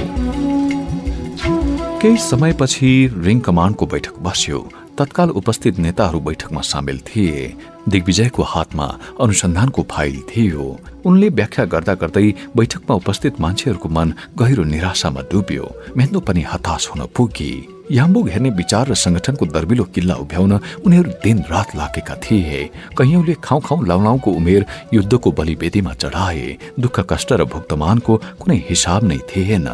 केही 2.04 2.16
समयपछि 2.20 2.88
रिङ 3.24 3.38
कमान्डको 3.40 3.86
बैठक 3.86 4.16
बस्यो। 4.20 4.58
तत्काल 4.98 5.30
उपस्थित 5.40 5.78
नेताहरू 5.78 6.18
बैठकमा 6.20 6.60
सामेल 6.60 6.98
थिए। 7.00 7.54
दिग्विजयको 7.88 8.42
हातमा 8.44 8.86
अनुसन्धानको 9.24 9.82
फाइल 9.88 10.20
थियो। 10.28 10.64
उनले 11.08 11.28
व्याख्या 11.28 11.64
गर्दा 11.64 11.94
गर्दै 12.02 12.26
बैठकमा 12.56 12.96
उपस्थित 12.96 13.40
मान्छेहरूको 13.40 13.88
मन 13.88 14.12
गहिरो 14.36 14.64
निराशामा 14.64 15.20
डुब्यो। 15.32 15.64
मेहन्दो 15.96 16.20
पनि 16.20 16.42
हताश 16.52 16.88
हुन 16.92 17.06
पुगी। 17.16 17.52
याम्बुक 17.96 18.28
हेर्ने 18.28 18.50
विचार 18.60 18.84
र 18.88 18.94
संगठनको 18.94 19.46
दर्बिलो 19.56 19.84
किल्ला 19.88 20.14
उभ्याउन 20.20 20.52
उनीहरू 20.84 21.10
दिन 21.24 21.38
रात 21.48 21.76
लागेका 21.76 22.14
थिए। 22.20 22.60
कैयौंले 23.00 23.34
खाउ 23.40 23.60
खाउ 23.64 23.80
लाउलाउको 23.80 24.30
उमेर 24.30 24.66
युद्धको 24.92 25.32
बलिवेदीमा 25.32 25.92
चढाए। 25.96 26.56
दुःख 26.80 26.96
कष्ट 27.10 27.32
र 27.32 27.44
भुक्तमानको 27.48 28.12
कुनै 28.40 28.58
हिसाब 28.68 29.04
नै 29.08 29.18
थिएन। 29.24 29.68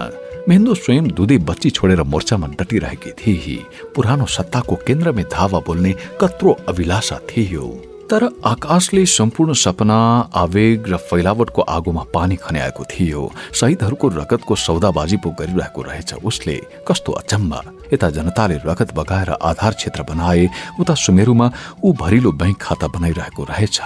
मेहन्दो 0.48 0.74
स्वयं 0.74 1.06
दुधे 1.08 1.36
बच्ची 1.38 1.70
छोडेर 1.70 2.02
मोर्चामा 2.02 2.46
डटिरहेकी 2.58 3.10
थिए 3.12 3.56
पुरानो 3.94 4.26
सत्ताको 4.26 4.74
केन्द्रमै 4.86 5.24
धावा 5.32 5.60
बोल्ने 5.60 5.92
कत्रो 6.20 6.50
अभिलाषा 6.68 7.18
थियो। 7.28 7.66
तर 8.10 8.24
आकाशले 8.44 9.04
सम्पूर्ण 9.06 9.52
सपना 9.52 9.98
आवेग 10.34 10.88
र 10.88 10.96
फैलावटको 10.96 11.62
आगोमा 11.62 12.04
पानी 12.14 12.36
खन्याएको 12.36 12.84
थियो। 12.84 13.22
शहीदहरूको 13.54 14.08
रगतको 14.08 14.54
सौदाबाजी 14.56 15.16
पो 15.16 15.30
गरिरहेको 15.30 15.80
रहेछ 15.82 16.14
उसले। 16.24 16.56
कस्तो 16.88 17.12
अचम्म। 17.12 17.52
यता 17.92 18.10
जनताले 18.10 18.56
रगत 18.66 18.94
बगाएर 18.96 19.30
आधार 19.42 19.72
क्षेत्र 19.72 20.02
बनाए 20.02 20.48
उता 20.80 20.94
सुमेरुमा 20.94 21.52
ऊ 21.84 21.92
भरिलो 21.92 22.32
बैंक 22.32 22.56
खाता 22.56 22.86
बनाइरहेको 22.88 23.44
रहेछ। 23.44 23.80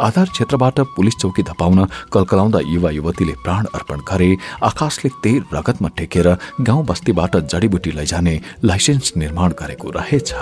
आधार 0.00 0.28
क्षेत्रबाट 0.28 0.80
पुलिस 0.96 1.16
चौकी 1.20 1.42
धपाउन 1.42 1.84
कलकलाउँदा 2.12 2.60
युवा 2.64 2.90
युवतीले 2.90 3.32
प्राण 3.44 3.64
अर्पण 3.74 4.00
गरे 4.10 4.30
आकाशले 4.62 5.10
तेल 5.24 5.42
रगतमा 5.54 5.88
टेकेर 5.96 6.28
गाउँ 6.60 6.84
बस्तीबाट 6.86 7.36
जडीबुटी 7.52 7.90
लैजाने 7.96 8.40
लाइसेन्स 8.64 9.12
निर्माण 9.16 9.52
गरेको 9.60 9.90
रहेछ। 9.96 10.32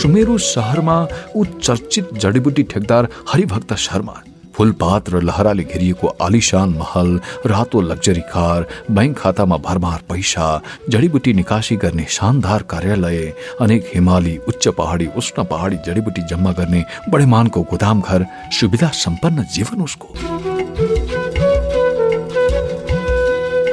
सुमेरु 0.00 0.38
सहरमा 0.38 0.96
ऊ 1.36 1.44
जडीबुटी 1.64 2.62
ठेकदार 2.72 3.08
हरिभक्त 3.28 3.74
शर्मा 3.76 4.14
फुलपात 4.54 5.08
र 5.10 5.20
लहराले 5.22 5.64
घेरिएको 5.64 6.06
आलिशान 6.22 6.68
महल 6.68 7.20
रातो 7.46 7.80
लग्जरी 7.80 8.20
कार 8.20 8.66
बैंक 8.90 9.18
खातामा 9.18 9.56
भरमार 9.56 10.00
पैसा 10.08 10.46
जडीबुटी 10.88 11.32
निकासी 11.32 11.76
गर्ने 11.76 12.06
शानदार 12.08 12.62
कार्यालय 12.62 13.32
अनेक 13.60 13.90
हिमाली 13.94 14.36
उच्च 14.48 14.68
पहाडी 14.68 15.06
उष्ण 15.16 15.44
पहाडी 15.44 15.76
जडीबुटी 15.86 16.22
जम्मा 16.22 16.52
गर्ने 16.52 16.84
बडेमानको 17.08 17.62
गोदाम 17.62 18.00
घर 18.00 18.26
सुविधा 18.52 18.88
सम्पन्न 18.88 19.44
जीवन 19.54 19.82
उसको। 19.82 20.08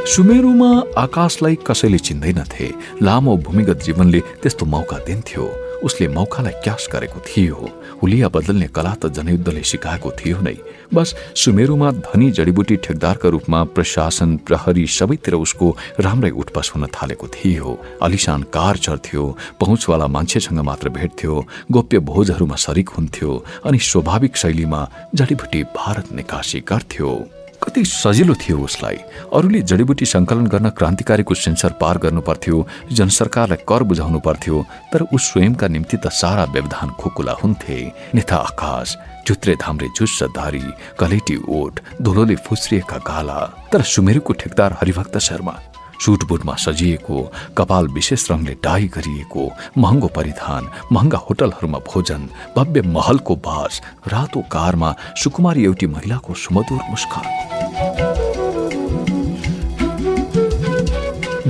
सुमेरुमा 0.06 0.72
आकाशलाई 0.98 1.58
कसैले 1.68 1.98
चिन्दैनथे। 1.98 2.72
लामो 3.02 3.38
भूमिगत 3.38 3.84
जीवनले 3.84 4.20
त्यस्तो 4.20 4.66
मौका 4.66 4.98
दिन्थ्यो। 4.98 5.67
उसले 5.84 6.08
मौकालाई 6.08 6.54
क्यास 6.64 6.88
गरेको 6.92 7.20
थियो। 7.28 7.70
हुलिया 8.02 8.28
बदल्ने 8.30 8.68
कला 8.68 8.94
त 8.94 9.14
जनयुद्धले 9.14 9.64
सिकाएको 9.64 10.12
थियो 10.20 10.40
नै। 10.42 10.58
बस 10.94 11.16
सुमेरुमा 11.36 11.92
धनी 11.92 12.32
जडीबुटी 12.32 12.76
ठेकदारका 12.86 13.30
रूपमा 13.30 13.64
प्रशासन 13.76 14.36
प्रहरी 14.48 14.86
सबैतिर 14.88 15.34
उसको 15.36 15.68
राम्रै 16.00 16.32
उठपस 16.32 16.72
हुन 16.76 16.88
थालेको 16.88 17.28
थियो। 17.28 17.78
अलिसान 18.02 18.44
कार 18.54 18.78
चढ्थ्यो 18.78 19.24
पहुँचवाला 19.60 20.08
मान्छेसँग 20.08 20.60
मात्र 20.60 20.90
भेट्थ्यो 20.90 21.46
गोप्य 21.72 22.00
भोजहरूमा 22.10 22.56
सरिक 22.56 22.90
हुन्थ्यो 22.90 23.32
अनि 23.66 23.80
स्वाभाविक 23.80 24.38
शैलीमा 24.38 24.82
जडीबुटी 25.16 25.64
भारत 25.76 26.14
निकासी 26.14 26.60
गर्थ्यो। 26.70 27.37
कति 27.64 27.84
सजिलो 27.86 28.34
थियो 28.34 28.58
उसलाई। 28.60 28.98
अरूले 29.34 29.62
जडीबुटी 29.62 30.06
संकलन 30.06 30.46
गर्न 30.48 30.70
क्रान्तिकारीको 30.70 31.34
सेन्सर 31.36 31.72
पार 31.82 31.98
गर्नु 31.98 32.22
पर्थ्यो 32.22 32.66
जनसरकारलाई 32.92 33.64
कर 33.70 33.84
बुझाउनु 33.84 34.20
पर्थ्यो 34.20 34.66
तर 34.94 35.06
ऊ 35.14 35.18
स्वयंका 35.20 35.68
निम्ति 35.68 35.98
त 35.98 36.12
सारा 36.14 36.44
व्यवधान 36.54 36.90
खोकुला 37.00 37.34
हुन्थे। 37.44 37.78
नेता 38.16 38.36
आकाश 38.38 38.98
जुत्रे 39.28 39.56
धाम्रे 39.62 39.88
झुस्स 39.98 40.24
धारी 40.36 40.64
कलेटी 41.00 41.38
ओठ 41.50 41.80
धुलोले 42.02 42.36
फुस्रिएका 42.46 42.98
गाला 43.08 43.40
तर 43.72 43.82
सुमेरुको 43.94 44.34
ठेकदार 44.34 44.78
हरिभक्त 44.82 45.18
शर्मा 45.20 45.60
सुटबुटमा 46.02 46.56
सजिएको 46.56 47.18
कपाल 47.58 47.88
विशेष 47.88 48.30
रङले 48.32 48.54
डाई 48.64 48.88
गरिएको 48.88 49.50
महँगो 49.78 50.08
परिधान 50.08 50.70
महँगा 50.92 51.18
होटलहरूमा 51.18 51.80
भोजन 51.88 52.30
भव्य 52.58 52.82
महलको 52.82 53.36
बास 53.48 53.82
रातो 54.08 54.42
कारमा 54.52 54.96
सुकुमारी 55.24 55.64
एउटी 55.64 55.88
महिलाको 55.88 56.34
सुमधुर 56.34 56.82
मुस्कान। 56.90 57.26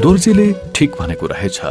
दोर्जीले 0.01 0.53
ठिक 0.75 0.91
भनेको 0.99 1.25
रहेछ 1.27 1.61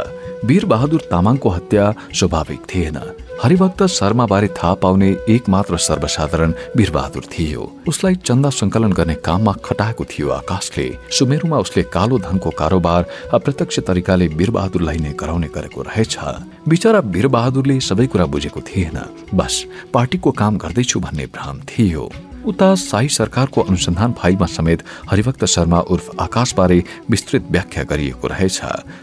वीरबहादुर 0.45 1.07
तामाङको 1.11 1.49
हत्या 1.49 1.93
स्वाभाविक 2.13 2.61
थिएन। 2.75 2.97
हरिभक्त 3.43 3.83
शर्माबारे 3.85 4.47
थाहा 4.47 4.73
पाउने 4.73 5.09
एक 5.29 5.49
मात्र 5.49 5.77
सर्वसाधारण 5.77 6.53
वीरबहादुर 6.77 7.25
थियो। 7.33 7.71
उसलाई 7.87 8.15
चन्दा 8.15 8.49
संकलन 8.49 8.91
गर्ने 8.91 9.15
काममा 9.15 9.53
खटाएको 9.65 10.05
थियो 10.05 10.29
आकाशले। 10.29 10.87
सुमेरुमा 11.11 11.57
उसले 11.57 11.83
कालो 11.93 12.17
धनको 12.17 12.49
कारोबार 12.49 13.05
अप्रत्यक्ष 13.33 13.79
तरिकाले 13.79 14.27
वीरबहादुरलाई 14.27 14.97
नै 14.97 15.13
गराउने 15.13 15.47
गरेको 15.47 15.81
रहेछ। 15.81 16.17
बिचरा 16.67 16.99
वीरबहादुरले 17.05 17.79
सबै 17.79 18.07
कुरा 18.07 18.25
बुझेको 18.25 18.61
थिएन। 18.61 18.97
बस 19.33 19.65
पार्टीको 19.93 20.31
काम 20.31 20.57
गर्दैछु 20.57 20.99
भन्ने 20.99 21.25
भ्रम 21.25 21.61
थियो। 21.69 22.09
उता 22.47 22.73
शाही 22.75 23.09
सरकारको 23.09 23.61
अनुसन्धान 23.61 24.13
फाइलमा 24.13 24.45
समेत 24.47 24.83
हरिभक्त 25.09 25.45
शर्मा 25.45 25.79
उर्फ 25.91 26.09
आकाशबारे 26.19 26.83
विस्तृत 27.09 27.47
व्याख्या 27.51 27.83
गरिएको 27.83 28.27
रहेछ। 28.27 28.59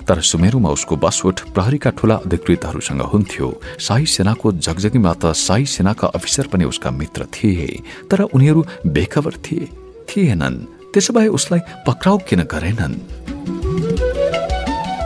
तर 0.08 0.20
सुमेरुमा 0.20 0.70
उसको 0.70 0.96
बसोट 0.96 1.40
प्रहरीका 1.52 1.90
ठूला 1.90 2.14
अधिकृतहरूसँग 2.24 3.02
हुन्थ्यो। 3.02 3.48
शाही 3.78 4.06
सेनाको 4.06 4.52
जगजगीमा 4.58 5.12
त 5.14 5.32
शाही 5.36 5.66
सेनाका 5.66 6.08
अफिसर 6.08 6.46
पनि 6.46 6.64
उसका 6.64 6.90
मित्र 6.90 7.26
थिए 7.34 7.68
तर 8.10 8.22
उनीहरू 8.32 8.64
बेखबर 8.86 9.32
थिए 9.44 9.68
थिएनन्। 10.08 10.56
त्यसो 10.92 11.12
भए 11.12 11.28
उसलाई 11.28 11.60
पक्राउ 11.86 12.18
किन 12.28 12.42
गरेनन्? 12.48 12.94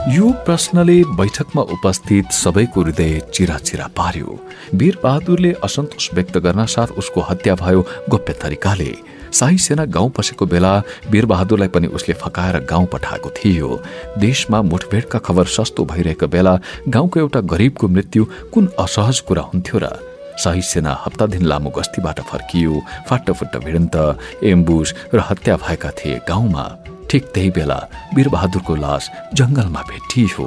यो 0.08 0.30
प्रश्नले 0.44 0.94
बैठकमा 1.16 1.62
उपस्थित 1.74 2.30
सबैको 2.32 2.82
हृदय 2.82 3.18
चिराचिरा 3.34 3.86
पार्यो। 3.96 4.38
वीर 4.74 4.98
बहादुरले 5.02 5.52
असन्तोष 5.64 6.08
व्यक्त 6.14 6.38
गर्न 6.38 6.64
साथ 6.66 6.96
उसको 6.98 7.20
हत्या 7.20 7.54
भयो 7.54 7.82
गोप्य 8.10 8.32
तरिकाले। 8.42 8.92
शाही 9.32 9.58
सेना 9.58 9.84
गाउँ 9.84 10.10
पसेको 10.10 10.46
बेला 10.46 10.72
वीरबहादुरलाई 11.10 11.68
पनि 11.68 11.86
उसले 11.92 12.14
फकाएर 12.14 12.58
गाउँ 12.64 12.86
पठाएको 12.86 13.30
थियो। 13.36 13.68
देशमा 14.18 14.62
मुठभेडका 14.62 15.18
खबर 15.18 15.46
सस्तो 15.46 15.84
भइरहेको 15.84 16.26
बेला 16.26 16.58
गाउँको 16.88 17.20
एउटा 17.20 17.40
गरिबको 17.52 17.88
मृत्यु 17.88 18.24
कुन 18.54 18.68
असहज 18.80 19.20
कुरा 19.28 19.42
हुन्थ्यो 19.52 19.78
र? 19.78 19.92
शाही 20.40 20.62
सेना 20.64 20.98
हप्ता 21.04 21.26
दिन 21.26 21.44
लामो 21.44 21.70
गस्तीबाट 21.70 22.20
फर्कियो 22.24 22.82
फाटफुट्ट 23.08 23.56
भिडन्त 23.64 23.96
एम्बुस 24.44 24.94
र 25.14 25.18
हत्या 25.20 25.56
भएका 25.56 25.90
थिए 25.98 26.20
गाउँमा। 26.28 26.64
ठिक 27.10 27.24
त्यही 27.34 27.50
बेला 27.56 27.78
वीरबहादुरको 28.16 28.74
लास 28.76 29.10
जंगलमा 29.34 29.82
भेटियो। 29.90 30.44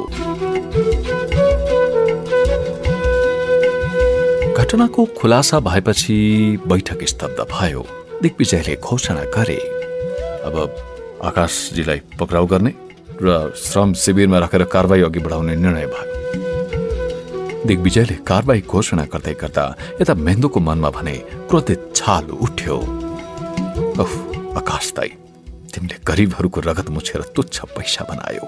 घटनाको 4.54 5.02
खुलासा 5.18 5.60
भएपछि 5.60 6.18
बैठक 6.68 7.02
स्तब्ध 7.08 7.40
भयो। 7.52 7.82
दिग्विजयले 8.22 8.76
घोषणा 8.78 9.24
गरे। 9.36 9.60
अब 10.48 10.56
आकाशजीलाई 11.26 12.00
पक्राउ 12.20 12.46
गर्ने 12.54 12.74
र 13.22 13.54
श्रम 13.58 13.94
शिविरमा 13.94 14.38
राखेर 14.40 14.64
कारवाही 14.74 15.02
अघि 15.02 15.20
बढाउने 15.20 15.56
निर्णय 15.56 15.86
भयो। 15.94 16.10
दिग्विजयले 17.68 18.16
कारवाही 18.28 18.62
घोषणा 18.70 19.04
गर्दै 19.14 19.34
गर्दा 19.42 19.66
यता 20.02 20.14
मेन्दुको 20.18 20.60
मनमा 20.60 20.90
भने 20.90 21.16
क्रोधित 21.50 21.82
छाल 21.96 22.26
उठ्यो। 22.46 22.78
आकाश 24.60 24.94
दाई 24.98 25.10
तिमीले 25.72 25.98
गरिबहरूको 26.08 26.60
रगत 26.62 26.90
मुछेर 26.90 27.22
तुच्छ 27.36 27.66
पैसा 27.76 28.06
बनायो। 28.10 28.48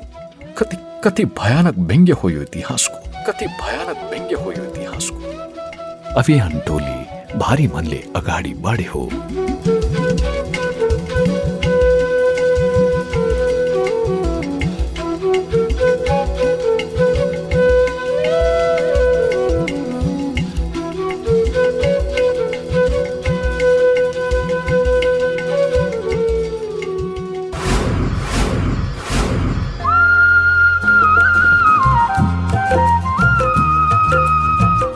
कति 0.58 0.78
कति 1.04 1.26
भयानक 1.40 1.76
व्यङ्ग्य 1.80 2.14
हो 2.14 2.30
यो 2.30 2.42
इतिहासको। 2.42 2.98
कति 3.28 3.46
भयानक 3.62 4.10
व्यङ्ग्य 4.12 4.36
हो 4.36 4.52
यो 4.52 4.64
इतिहासको। 4.64 5.22
अभियान 6.20 6.60
टोली 6.68 7.00
भारी 7.40 7.68
मनले 7.68 8.04
अगाडि 8.16 8.54
बढ्यो। 8.54 9.02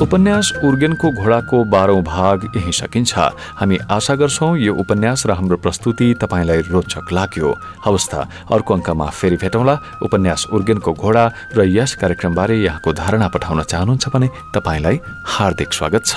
उपन्यास 0.07 0.63
उर्गेनको 0.63 1.09
घोडाको 1.11 1.57
बाह्रौं 1.67 2.01
भाग 2.01 2.43
यही 2.55 2.71
सकिन्छ। 2.71 3.11
हामी 3.59 3.77
आशा 3.91 4.15
गर्छौ 4.15 4.55
यो 4.55 4.73
उपन्यास 4.73 5.25
र 5.27 5.31
हाम्रो 5.35 5.57
प्रस्तुति 5.59 6.07
तपाईँलाई 6.23 6.61
रोचक 6.71 7.11
लाग्यो। 7.11 7.49
अवस्था 7.83 8.19
अर्को 8.55 8.73
अङ्कमा 8.73 9.07
फेरि 9.11 9.35
भेटौँला। 9.35 9.75
उपन्यास 10.07 10.47
उर्गेनको 10.55 10.93
घोडा 10.95 11.25
र 11.57 11.67
यस 11.67 11.95
कार्यक्रमबारे 11.99 12.55
यहाँको 12.55 12.93
धारणा 12.93 13.27
पठाउन 13.27 13.61
चाहनुहुन्छ 13.67 14.07
भने 14.07 14.27
तपाईँलाई 14.55 14.95
हार्दिक 15.27 15.69
स्वागत 15.75 16.03
छ। 16.07 16.15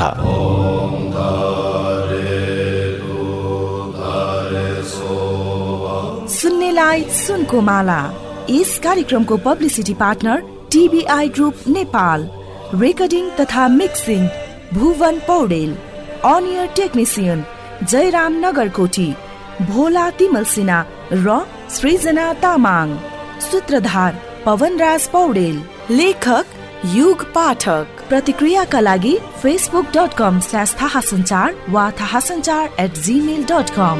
सुन्नेलाई 6.31 6.99
सुनको 7.11 7.61
माला। 7.61 8.01
यस 8.51 8.79
कार्यक्रमको 8.87 9.37
publicity 9.37 9.95
partner 9.99 10.39
T B I 10.71 11.29
group 11.35 11.57
Nepal. 11.69 12.40
Recording 12.75 13.29
तथा 13.39 13.67
मिक्सिङ 13.69 14.27
भुवन 14.75 15.17
पौडेल 15.29 15.71
अनियर 16.25 16.67
टेक्निसियन 16.77 17.43
जयराम 17.83 18.35
नगरकोटी, 18.45 19.07
भोला 19.71 20.05
तिमल 20.19 20.45
सिन्हा, 20.45 20.79
र 21.25 21.39
सृजना 21.71 22.27
तामाङ, 22.43 22.95
सूत्रधार 23.41 24.21
पवनराज 24.47 25.09
पौडेल, 25.09 25.57
लेखक 25.91 26.47
युग 26.95 27.25
पाठक। 27.35 28.07
प्रतिक्रियाका 28.09 28.81
लागि 28.81 29.19
फेसबुक 29.43 29.91
डट 29.97 30.15
कम 30.15 30.41
स्ल्यास 30.41 30.77
थाहा 30.81 31.01
सञ्चार 31.11 31.57
वा 31.71 31.91
थाहा 32.01 32.21
सञ्चार 32.21 32.65
एट 32.81 33.03
जिमेल 33.05 33.45
डट 33.51 33.71
कम 33.79 33.99